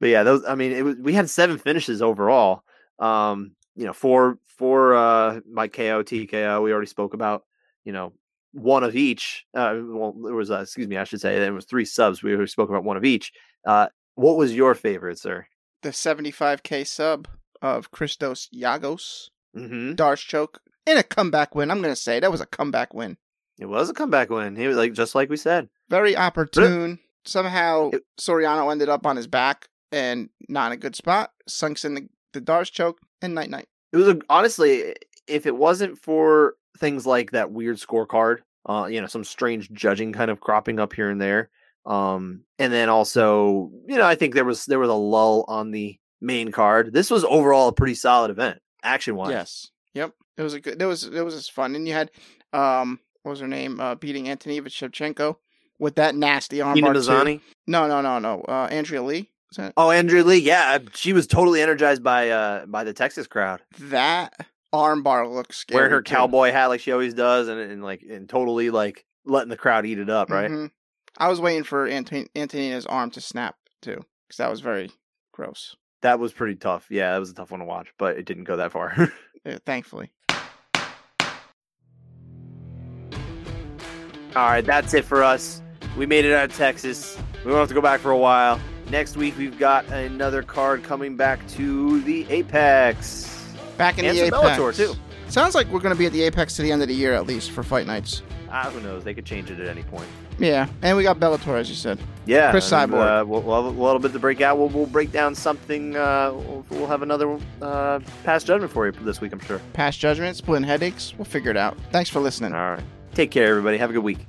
[0.01, 0.45] but yeah, those.
[0.47, 0.97] I mean, it was.
[0.97, 2.63] We had seven finishes overall.
[2.99, 6.63] Um, you know, four four uh by KO, TKO.
[6.63, 7.45] We already spoke about.
[7.85, 8.13] You know,
[8.53, 9.47] one of each.
[9.55, 10.51] Uh, well, there was.
[10.51, 12.23] Uh, excuse me, I should say there was three subs.
[12.23, 13.33] We already spoke about one of each.
[13.67, 15.47] Uh, what was your favorite, sir?
[15.83, 17.29] The 75k sub
[17.63, 19.93] of Christos Giagos, Mm-hmm.
[19.95, 21.71] Darce choke, and a comeback win.
[21.71, 23.17] I'm gonna say that was a comeback win.
[23.59, 24.57] It was a comeback win.
[24.57, 25.69] He was like just like we said.
[25.89, 26.99] Very opportune.
[27.25, 31.33] Somehow It- Soriano ended up on his back and not in a good spot.
[31.49, 33.67] Sunks in the, the Darce choke and night night.
[33.93, 34.95] It was a, honestly,
[35.27, 38.39] if it wasn't for things like that weird scorecard,
[38.69, 41.51] uh, you know, some strange judging kind of cropping up here and there,
[41.87, 45.71] um, and then also, you know, I think there was there was a lull on
[45.71, 46.93] the main card.
[46.93, 49.31] This was overall a pretty solid event, action wise.
[49.31, 49.71] Yes.
[49.95, 50.15] Yep.
[50.37, 50.81] It was a good.
[50.81, 51.75] It was it was just fun.
[51.75, 52.11] And you had
[52.53, 53.81] um what was her name?
[53.81, 55.37] Uh, beating Antonina Shevchenko
[55.79, 56.95] with that nasty armbar.
[56.95, 57.41] Mazzani.
[57.67, 58.43] No, no, no, no.
[58.49, 59.31] Uh, Andrea Lee.
[59.57, 60.39] That Oh, Andrea Lee.
[60.39, 64.35] Yeah, she was totally energized by uh by the Texas crowd, that
[64.75, 65.77] armbar looks scary.
[65.79, 66.15] wearing her too.
[66.15, 69.87] cowboy hat like she always does, and and like and totally like letting the crowd
[69.87, 70.51] eat it up, right?
[70.51, 70.71] Mhm.
[71.17, 74.91] I was waiting for Anton- Antonina's arm to snap too, because that was very
[75.33, 75.75] gross.
[76.03, 76.87] That was pretty tough.
[76.91, 79.13] Yeah, that was a tough one to watch, but it didn't go that far.
[79.47, 80.11] Uh, thankfully.
[84.37, 85.63] All right, that's it for us.
[85.97, 87.17] We made it out of Texas.
[87.45, 88.61] We won't have to go back for a while.
[88.91, 93.47] Next week, we've got another card coming back to the Apex.
[93.79, 94.37] Back in And the Apex.
[94.59, 94.95] Bellator, too.
[95.29, 97.15] Sounds like we're going to be at the Apex to the end of the year
[97.15, 98.23] at least for fight nights.
[98.51, 99.05] Ah, who knows?
[99.05, 100.07] They could change it at any point.
[100.39, 101.99] Yeah, and we got Bellator as you said.
[102.27, 103.23] Yeah, Chris and, Cyborg.
[103.23, 104.59] Uh, we'll, we'll have a little bit to break out.
[104.59, 105.97] We'll, we'll break down something.
[105.97, 109.61] Uh, we'll, we'll have another uh, past judgment for you this week, I'm sure.
[109.73, 111.15] Past judgment, splitting headaches.
[111.17, 111.77] We'll figure it out.
[111.91, 112.53] Thanks for listening.
[112.53, 112.83] All right.
[113.15, 113.79] Take care, everybody.
[113.79, 114.27] Have a good week.